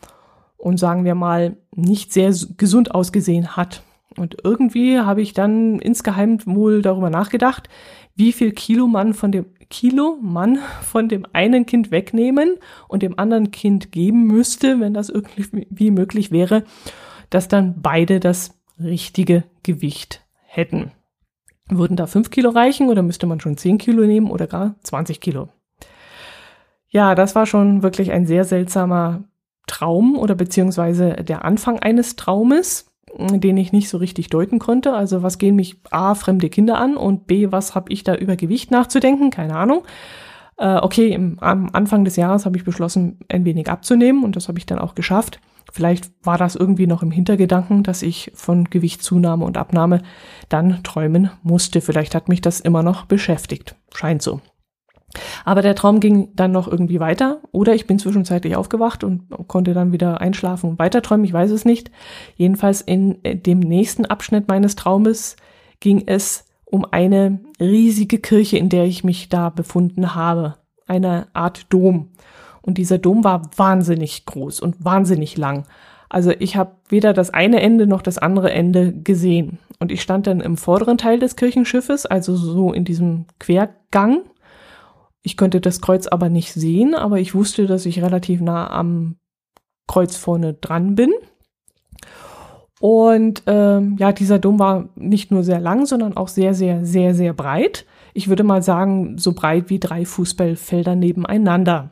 Und 0.57 0.79
sagen 0.79 1.05
wir 1.05 1.15
mal, 1.15 1.57
nicht 1.75 2.13
sehr 2.13 2.35
gesund 2.57 2.95
ausgesehen 2.95 3.57
hat. 3.57 3.83
Und 4.17 4.39
irgendwie 4.43 4.99
habe 4.99 5.23
ich 5.23 5.33
dann 5.33 5.79
insgeheim 5.79 6.39
wohl 6.47 6.83
darüber 6.83 7.11
nachgedacht, 7.11 7.69
wie 8.17 8.33
viel 8.33 8.53
Kilo 8.53 8.89
man 8.89 9.15
von 9.15 9.31
dem 9.31 9.47
Kilo 9.71 10.19
man 10.21 10.59
von 10.83 11.09
dem 11.09 11.27
einen 11.33 11.67
Kind 11.67 11.91
wegnehmen 11.91 12.57
und 12.89 13.03
dem 13.03 13.19
anderen 13.19 13.51
Kind 13.51 13.93
geben 13.93 14.25
müsste, 14.25 14.81
wenn 14.81 14.95
das 14.95 15.11
irgendwie 15.11 15.91
möglich 15.91 16.31
wäre, 16.31 16.65
dass 17.31 17.49
dann 17.49 17.81
beide 17.81 18.21
das 18.21 18.59
richtige 18.81 19.45
Gewicht 19.63 20.25
hätten. 20.45 20.93
Würden 21.69 21.97
da 21.97 22.07
fünf 22.07 22.31
Kilo 22.31 22.51
reichen 22.51 22.89
oder 22.89 23.03
müsste 23.03 23.27
man 23.27 23.41
schon 23.41 23.57
zehn 23.57 23.79
Kilo 23.79 24.05
nehmen 24.05 24.31
oder 24.31 24.47
gar 24.47 24.77
20 24.83 25.21
Kilo? 25.21 25.49
Ja, 26.89 27.15
das 27.15 27.35
war 27.35 27.45
schon 27.45 27.83
wirklich 27.83 28.13
ein 28.13 28.27
sehr 28.27 28.45
seltsamer 28.45 29.25
Traum 29.67 30.17
oder 30.17 30.35
beziehungsweise 30.35 31.17
der 31.17 31.45
Anfang 31.45 31.79
eines 31.79 32.17
Traumes 32.17 32.89
den 33.17 33.57
ich 33.57 33.73
nicht 33.73 33.89
so 33.89 33.99
richtig 33.99 34.29
deuten 34.29 34.59
konnte. 34.59 34.93
Also 34.93 35.23
was 35.23 35.39
gehen 35.39 35.57
mich 35.57 35.77
A, 35.91 36.15
fremde 36.15 36.49
Kinder 36.49 36.79
an 36.79 36.97
und 36.97 37.27
B, 37.27 37.51
was 37.51 37.75
habe 37.75 37.93
ich 37.93 38.05
da 38.05 38.15
über 38.15 38.37
Gewicht 38.37 38.71
nachzudenken? 38.71 39.31
Keine 39.31 39.57
Ahnung. 39.57 39.85
Äh, 40.57 40.77
okay, 40.77 41.13
im, 41.13 41.39
am 41.41 41.71
Anfang 41.73 42.05
des 42.05 42.17
Jahres 42.17 42.45
habe 42.45 42.57
ich 42.57 42.65
beschlossen, 42.65 43.19
ein 43.29 43.45
wenig 43.45 43.69
abzunehmen 43.69 44.25
und 44.25 44.37
das 44.37 44.49
habe 44.49 44.59
ich 44.59 44.67
dann 44.67 44.79
auch 44.79 44.95
geschafft. 44.95 45.41
Vielleicht 45.73 46.11
war 46.23 46.39
das 46.39 46.57
irgendwie 46.57 46.87
noch 46.87 47.03
im 47.03 47.11
Hintergedanken, 47.11 47.83
dass 47.83 48.03
ich 48.03 48.33
von 48.35 48.65
Gewichtszunahme 48.65 49.45
und 49.45 49.57
Abnahme 49.57 50.03
dann 50.49 50.83
träumen 50.83 51.31
musste. 51.43 51.81
Vielleicht 51.81 52.15
hat 52.15 52.29
mich 52.29 52.41
das 52.41 52.61
immer 52.61 52.83
noch 52.83 53.05
beschäftigt. 53.05 53.77
Scheint 53.95 54.23
so. 54.23 54.41
Aber 55.45 55.63
der 55.63 55.75
Traum 55.75 56.01
ging 56.01 56.29
dann 56.35 56.53
noch 56.53 56.69
irgendwie 56.69 57.01
weiter 57.01 57.41
oder 57.51 57.75
ich 57.75 57.87
bin 57.87 57.99
zwischenzeitlich 57.99 58.57
aufgewacht 58.57 59.05
und 59.05 59.29
konnte 59.47 59.73
dann 59.73 59.93
wieder 59.93 60.21
einschlafen 60.21 60.71
und 60.71 60.79
weiterträumen, 60.79 61.25
ich 61.25 61.33
weiß 61.33 61.51
es 61.51 61.65
nicht. 61.65 61.91
Jedenfalls 62.37 62.83
in 62.83 63.25
äh, 63.25 63.35
dem 63.35 63.61
nächsten 63.61 64.05
Abschnitt 64.05 64.49
meines 64.49 64.77
Traumes 64.77 65.37
ging 65.81 66.05
es 66.07 66.45
um 66.65 66.85
eine 66.91 67.41
riesige 67.59 68.19
Kirche, 68.19 68.59
in 68.59 68.69
der 68.69 68.85
ich 68.85 69.03
mich 69.03 69.29
da 69.31 69.49
befunden 69.49 70.15
habe. 70.15 70.57
Eine 70.87 71.29
Art 71.33 71.67
Dom. 71.71 72.11
Und 72.69 72.79
dieser 72.79 72.99
Dom 72.99 73.25
war 73.25 73.51
wahnsinnig 73.57 74.27
groß 74.27 74.61
und 74.61 74.85
wahnsinnig 74.85 75.37
lang. 75.37 75.65
Also 76.09 76.31
ich 76.39 76.57
habe 76.57 76.77
weder 76.89 77.13
das 77.13 77.31
eine 77.31 77.61
Ende 77.61 77.87
noch 77.87 78.03
das 78.03 78.19
andere 78.19 78.53
Ende 78.53 78.93
gesehen. 78.93 79.59
Und 79.81 79.91
ich 79.91 80.03
stand 80.03 80.29
dann 80.29 80.41
im 80.41 80.57
vorderen 80.57 80.99
Teil 80.99 81.19
des 81.19 81.35
Kirchenschiffes, 81.35 82.07
also 82.07 82.37
so 82.37 82.73
in 82.73 82.85
diesem 82.85 83.27
Quergang 83.41 84.21
ich 85.29 85.37
konnte 85.37 85.61
das 85.61 85.83
Kreuz 85.83 86.07
aber 86.07 86.31
nicht 86.31 86.55
sehen, 86.55 86.95
aber 86.95 87.19
ich 87.19 87.35
wusste, 87.35 87.67
dass 87.67 87.87
ich 87.87 88.03
relativ 88.03 88.41
nah 88.41 88.71
am 88.71 89.17
Kreuz 89.87 90.17
vorne 90.17 90.55
dran 90.55 90.95
bin. 90.95 91.13
Und 92.81 93.43
ähm, 93.47 93.97
ja, 93.99 94.13
dieser 94.13 94.39
Dom 94.39 94.59
war 94.59 94.89
nicht 94.95 95.31
nur 95.31 95.43
sehr 95.43 95.61
lang, 95.61 95.85
sondern 95.85 96.17
auch 96.17 96.29
sehr, 96.29 96.55
sehr, 96.55 96.87
sehr, 96.87 97.15
sehr 97.15 97.35
breit. 97.35 97.85
Ich 98.15 98.29
würde 98.29 98.45
mal 98.45 98.63
sagen, 98.63 99.19
so 99.19 99.33
breit 99.33 99.69
wie 99.69 99.81
drei 99.81 100.05
Fußballfelder 100.05 100.95
nebeneinander. 100.95 101.91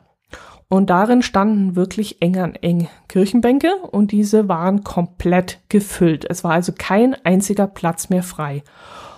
Und 0.69 0.89
darin 0.89 1.21
standen 1.21 1.77
wirklich 1.77 2.21
eng 2.21 2.37
an 2.37 2.55
eng 2.55 2.89
Kirchenbänke 3.07 3.73
und 3.75 4.11
diese 4.11 4.49
waren 4.49 4.83
komplett 4.83 5.59
gefüllt. 5.69 6.25
Es 6.29 6.43
war 6.43 6.51
also 6.51 6.73
kein 6.77 7.15
einziger 7.23 7.67
Platz 7.67 8.09
mehr 8.09 8.23
frei. 8.23 8.63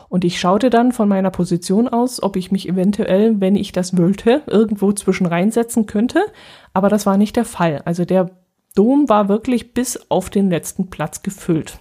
Und 0.10 0.26
ich 0.26 0.40
schaute 0.40 0.70
dann 0.70 0.92
von 0.92 1.08
meiner 1.08 1.32
Position 1.32 1.88
aus, 1.88 2.22
ob 2.22 2.36
ich 2.36 2.52
mich 2.52 2.68
eventuell, 2.68 3.40
wenn 3.40 3.56
ich 3.56 3.72
das 3.72 3.98
wollte, 3.98 4.42
irgendwo 4.48 4.92
zwischen 4.92 5.28
reinsetzen 5.28 5.86
könnte. 5.86 6.22
Aber 6.74 6.90
das 6.90 7.06
war 7.06 7.18
nicht 7.18 7.36
der 7.36 7.46
Fall. 7.46 7.82
Also 7.86 8.06
der 8.06 8.32
Dom 8.76 9.10
war 9.10 9.28
wirklich 9.28 9.74
bis 9.74 10.10
auf 10.10 10.30
den 10.30 10.50
letzten 10.50 10.90
Platz 10.90 11.24
gefüllt. 11.24 11.78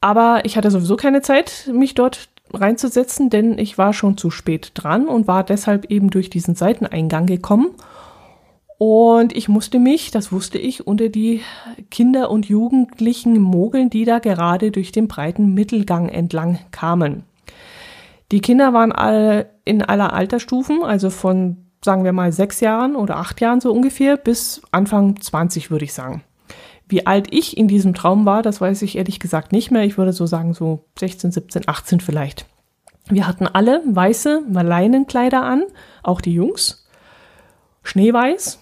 Aber 0.00 0.44
ich 0.44 0.56
hatte 0.56 0.70
sowieso 0.70 0.96
keine 0.96 1.22
Zeit, 1.22 1.70
mich 1.72 1.94
dort 1.94 2.30
reinzusetzen, 2.52 3.30
denn 3.30 3.58
ich 3.58 3.78
war 3.78 3.92
schon 3.92 4.16
zu 4.16 4.30
spät 4.30 4.72
dran 4.74 5.06
und 5.06 5.26
war 5.26 5.44
deshalb 5.44 5.86
eben 5.90 6.10
durch 6.10 6.30
diesen 6.30 6.54
Seiteneingang 6.54 7.26
gekommen 7.26 7.74
und 8.82 9.36
ich 9.36 9.50
musste 9.50 9.78
mich, 9.78 10.10
das 10.10 10.32
wusste 10.32 10.56
ich, 10.56 10.86
unter 10.86 11.10
die 11.10 11.42
Kinder 11.90 12.30
und 12.30 12.48
Jugendlichen 12.48 13.38
mogeln, 13.38 13.90
die 13.90 14.06
da 14.06 14.20
gerade 14.20 14.70
durch 14.70 14.90
den 14.90 15.06
breiten 15.06 15.52
Mittelgang 15.52 16.08
entlang 16.08 16.60
kamen. 16.70 17.24
Die 18.32 18.40
Kinder 18.40 18.72
waren 18.72 18.92
alle 18.92 19.50
in 19.66 19.82
aller 19.82 20.14
Altersstufen, 20.14 20.82
also 20.82 21.10
von, 21.10 21.58
sagen 21.84 22.04
wir 22.04 22.14
mal, 22.14 22.32
sechs 22.32 22.60
Jahren 22.60 22.96
oder 22.96 23.18
acht 23.18 23.42
Jahren 23.42 23.60
so 23.60 23.70
ungefähr 23.70 24.16
bis 24.16 24.62
Anfang 24.70 25.20
20, 25.20 25.70
würde 25.70 25.84
ich 25.84 25.92
sagen. 25.92 26.22
Wie 26.90 27.06
alt 27.06 27.28
ich 27.30 27.56
in 27.56 27.68
diesem 27.68 27.94
Traum 27.94 28.26
war, 28.26 28.42
das 28.42 28.60
weiß 28.60 28.82
ich 28.82 28.98
ehrlich 28.98 29.20
gesagt 29.20 29.52
nicht 29.52 29.70
mehr. 29.70 29.84
Ich 29.84 29.96
würde 29.96 30.12
so 30.12 30.26
sagen, 30.26 30.54
so 30.54 30.84
16, 30.98 31.30
17, 31.32 31.62
18 31.66 32.00
vielleicht. 32.00 32.46
Wir 33.08 33.26
hatten 33.26 33.46
alle 33.46 33.82
weiße 33.86 34.42
Leinenkleider 34.50 35.42
an, 35.42 35.64
auch 36.02 36.20
die 36.20 36.34
Jungs. 36.34 36.88
Schneeweiß, 37.82 38.58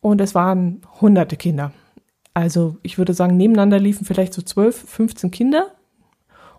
und 0.00 0.20
es 0.20 0.34
waren 0.34 0.82
hunderte 1.00 1.36
Kinder. 1.36 1.72
Also 2.34 2.76
ich 2.82 2.98
würde 2.98 3.14
sagen, 3.14 3.36
nebeneinander 3.36 3.78
liefen 3.78 4.04
vielleicht 4.04 4.32
so 4.32 4.42
12, 4.42 4.88
15 4.88 5.30
Kinder. 5.30 5.72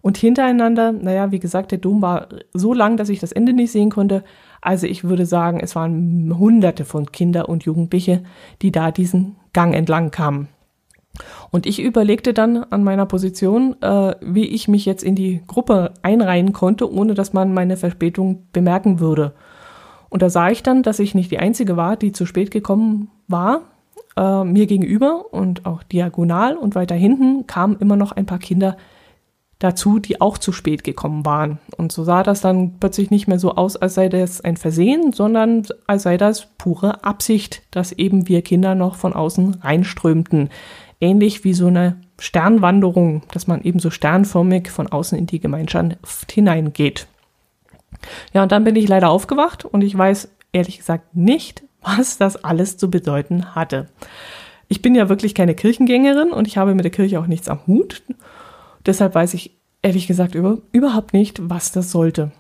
Und 0.01 0.17
hintereinander, 0.17 0.93
naja, 0.93 1.32
wie 1.32 1.39
gesagt, 1.39 1.71
der 1.71 1.77
Dom 1.77 2.01
war 2.01 2.29
so 2.53 2.73
lang, 2.73 2.95
dass 2.95 3.10
ich 3.10 3.19
das 3.19 3.34
Ende 3.34 3.51
nicht 3.51 3.71
sehen 3.71 3.89
konnte. 3.89 4.23
Also 4.62 4.88
ich 4.88 5.03
würde 5.03 5.25
sagen, 5.25 5.60
es 5.60 5.75
waren 5.75 6.38
hunderte 6.38 6.86
von 6.86 7.12
Kinder 7.12 7.49
und 7.49 7.63
Jugendliche, 7.63 8.23
die 8.62 8.71
da 8.71 8.91
diesen 8.91 9.36
Gang 9.51 9.73
entlang 9.73 10.12
kamen. 10.12 10.47
Und 11.51 11.65
ich 11.65 11.82
überlegte 11.82 12.34
dann 12.34 12.63
an 12.63 12.84
meiner 12.84 13.05
Position, 13.05 13.75
äh, 13.82 14.15
wie 14.21 14.45
ich 14.45 14.67
mich 14.67 14.86
jetzt 14.86 15.03
in 15.03 15.15
die 15.15 15.41
Gruppe 15.47 15.93
einreihen 16.01 16.53
konnte, 16.53 16.91
ohne 16.91 17.13
dass 17.13 17.34
man 17.34 17.53
meine 17.53 17.77
Verspätung 17.77 18.43
bemerken 18.53 18.99
würde. 18.99 19.34
Und 20.10 20.21
da 20.21 20.29
sah 20.29 20.49
ich 20.49 20.63
dann, 20.63 20.84
dass 20.84 20.99
ich 20.99 21.15
nicht 21.15 21.32
die 21.32 21.39
Einzige 21.39 21.77
war, 21.77 21.95
die 21.95 22.12
zu 22.12 22.25
spät 22.25 22.51
gekommen 22.51 23.10
war. 23.27 23.62
Äh, 24.17 24.43
mir 24.43 24.65
gegenüber 24.65 25.25
und 25.32 25.65
auch 25.65 25.84
diagonal 25.84 26.58
und 26.58 26.75
weiter 26.75 26.95
hinten 26.95 27.47
kamen 27.47 27.77
immer 27.79 27.95
noch 27.95 28.12
ein 28.12 28.25
paar 28.25 28.39
Kinder 28.39 28.75
dazu, 29.60 29.99
die 29.99 30.21
auch 30.21 30.38
zu 30.38 30.51
spät 30.51 30.84
gekommen 30.84 31.25
waren. 31.25 31.60
Und 31.77 31.91
so 31.91 32.03
sah 32.05 32.23
das 32.23 32.41
dann 32.41 32.79
plötzlich 32.79 33.12
nicht 33.12 33.27
mehr 33.27 33.39
so 33.39 33.55
aus, 33.55 33.75
als 33.75 33.93
sei 33.93 34.08
das 34.08 34.41
ein 34.41 34.58
Versehen, 34.58 35.12
sondern 35.12 35.67
als 35.86 36.03
sei 36.03 36.17
das 36.17 36.47
pure 36.58 37.03
Absicht, 37.03 37.62
dass 37.71 37.91
eben 37.91 38.27
wir 38.29 38.41
Kinder 38.41 38.73
noch 38.73 38.95
von 38.95 39.13
außen 39.13 39.55
reinströmten. 39.62 40.49
Ähnlich 41.01 41.43
wie 41.43 41.53
so 41.53 41.67
eine 41.67 41.97
Sternwanderung, 42.19 43.23
dass 43.31 43.47
man 43.47 43.62
eben 43.63 43.79
so 43.79 43.89
sternförmig 43.89 44.69
von 44.69 44.88
außen 44.88 45.17
in 45.17 45.27
die 45.27 45.39
Gemeinschaft 45.39 46.31
hineingeht. 46.31 47.07
Ja, 48.33 48.43
und 48.43 48.51
dann 48.51 48.63
bin 48.63 48.75
ich 48.75 48.88
leider 48.88 49.09
aufgewacht 49.09 49.65
und 49.65 49.81
ich 49.81 49.97
weiß 49.97 50.29
ehrlich 50.51 50.77
gesagt 50.77 51.15
nicht, 51.15 51.63
was 51.81 52.17
das 52.17 52.43
alles 52.43 52.77
zu 52.77 52.91
bedeuten 52.91 53.55
hatte. 53.55 53.88
Ich 54.67 54.81
bin 54.81 54.93
ja 54.93 55.09
wirklich 55.09 55.33
keine 55.33 55.55
Kirchengängerin 55.55 56.31
und 56.31 56.47
ich 56.47 56.57
habe 56.57 56.75
mit 56.75 56.83
der 56.83 56.91
Kirche 56.91 57.19
auch 57.19 57.27
nichts 57.27 57.49
am 57.49 57.65
Hut. 57.65 58.03
Deshalb 58.85 59.15
weiß 59.15 59.33
ich 59.33 59.57
ehrlich 59.81 60.07
gesagt 60.07 60.35
über, 60.35 60.59
überhaupt 60.71 61.13
nicht, 61.13 61.49
was 61.49 61.71
das 61.71 61.91
sollte. 61.91 62.31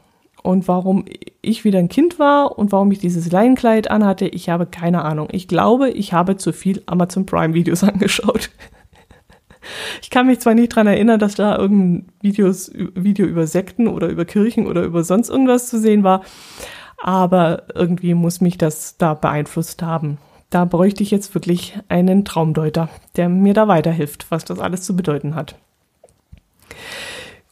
Und 0.41 0.67
warum 0.67 1.05
ich 1.41 1.63
wieder 1.63 1.79
ein 1.79 1.89
Kind 1.89 2.19
war 2.19 2.57
und 2.57 2.71
warum 2.71 2.91
ich 2.91 2.99
dieses 2.99 3.31
Leinenkleid 3.31 3.91
anhatte, 3.91 4.27
ich 4.27 4.49
habe 4.49 4.65
keine 4.65 5.03
Ahnung. 5.03 5.27
Ich 5.31 5.47
glaube, 5.47 5.89
ich 5.89 6.13
habe 6.13 6.37
zu 6.37 6.53
viel 6.53 6.81
Amazon 6.85 7.25
Prime 7.25 7.53
Videos 7.53 7.83
angeschaut. 7.83 8.49
Ich 10.01 10.09
kann 10.09 10.27
mich 10.27 10.39
zwar 10.39 10.53
nicht 10.53 10.69
dran 10.69 10.87
erinnern, 10.87 11.19
dass 11.19 11.35
da 11.35 11.57
irgendein 11.57 12.07
Videos, 12.21 12.71
Video 12.73 13.25
über 13.25 13.45
Sekten 13.45 13.87
oder 13.87 14.07
über 14.07 14.25
Kirchen 14.25 14.67
oder 14.67 14.83
über 14.83 15.03
sonst 15.03 15.29
irgendwas 15.29 15.69
zu 15.69 15.79
sehen 15.79 16.03
war, 16.03 16.23
aber 16.97 17.63
irgendwie 17.75 18.13
muss 18.13 18.41
mich 18.41 18.57
das 18.57 18.97
da 18.97 19.13
beeinflusst 19.13 19.81
haben. 19.83 20.17
Da 20.49 20.65
bräuchte 20.65 21.03
ich 21.03 21.11
jetzt 21.11 21.35
wirklich 21.35 21.77
einen 21.89 22.25
Traumdeuter, 22.25 22.89
der 23.15 23.29
mir 23.29 23.53
da 23.53 23.67
weiterhilft, 23.67 24.25
was 24.29 24.45
das 24.45 24.59
alles 24.59 24.81
zu 24.81 24.95
bedeuten 24.95 25.35
hat. 25.35 25.55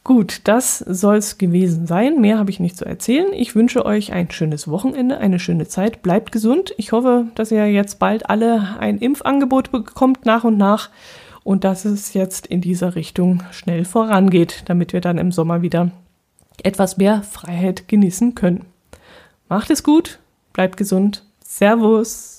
Gut, 0.08 0.40
das 0.44 0.78
soll's 0.78 1.36
gewesen 1.36 1.86
sein. 1.86 2.18
Mehr 2.18 2.38
habe 2.38 2.48
ich 2.48 2.60
nicht 2.60 2.78
zu 2.78 2.86
erzählen. 2.86 3.30
Ich 3.34 3.54
wünsche 3.54 3.84
euch 3.84 4.10
ein 4.10 4.30
schönes 4.30 4.66
Wochenende, 4.66 5.18
eine 5.18 5.38
schöne 5.38 5.68
Zeit. 5.68 6.00
Bleibt 6.00 6.32
gesund. 6.32 6.72
Ich 6.78 6.92
hoffe, 6.92 7.26
dass 7.34 7.52
ihr 7.52 7.70
jetzt 7.70 7.98
bald 7.98 8.30
alle 8.30 8.78
ein 8.80 8.96
Impfangebot 8.96 9.70
bekommt 9.70 10.24
nach 10.24 10.44
und 10.44 10.56
nach 10.56 10.88
und 11.44 11.62
dass 11.62 11.84
es 11.84 12.14
jetzt 12.14 12.46
in 12.46 12.62
dieser 12.62 12.94
Richtung 12.94 13.42
schnell 13.50 13.84
vorangeht, 13.84 14.62
damit 14.64 14.94
wir 14.94 15.02
dann 15.02 15.18
im 15.18 15.30
Sommer 15.30 15.60
wieder 15.60 15.90
etwas 16.62 16.96
mehr 16.96 17.22
Freiheit 17.22 17.86
genießen 17.86 18.34
können. 18.34 18.64
Macht 19.50 19.68
es 19.68 19.82
gut, 19.82 20.20
bleibt 20.54 20.78
gesund. 20.78 21.26
Servus. 21.44 22.37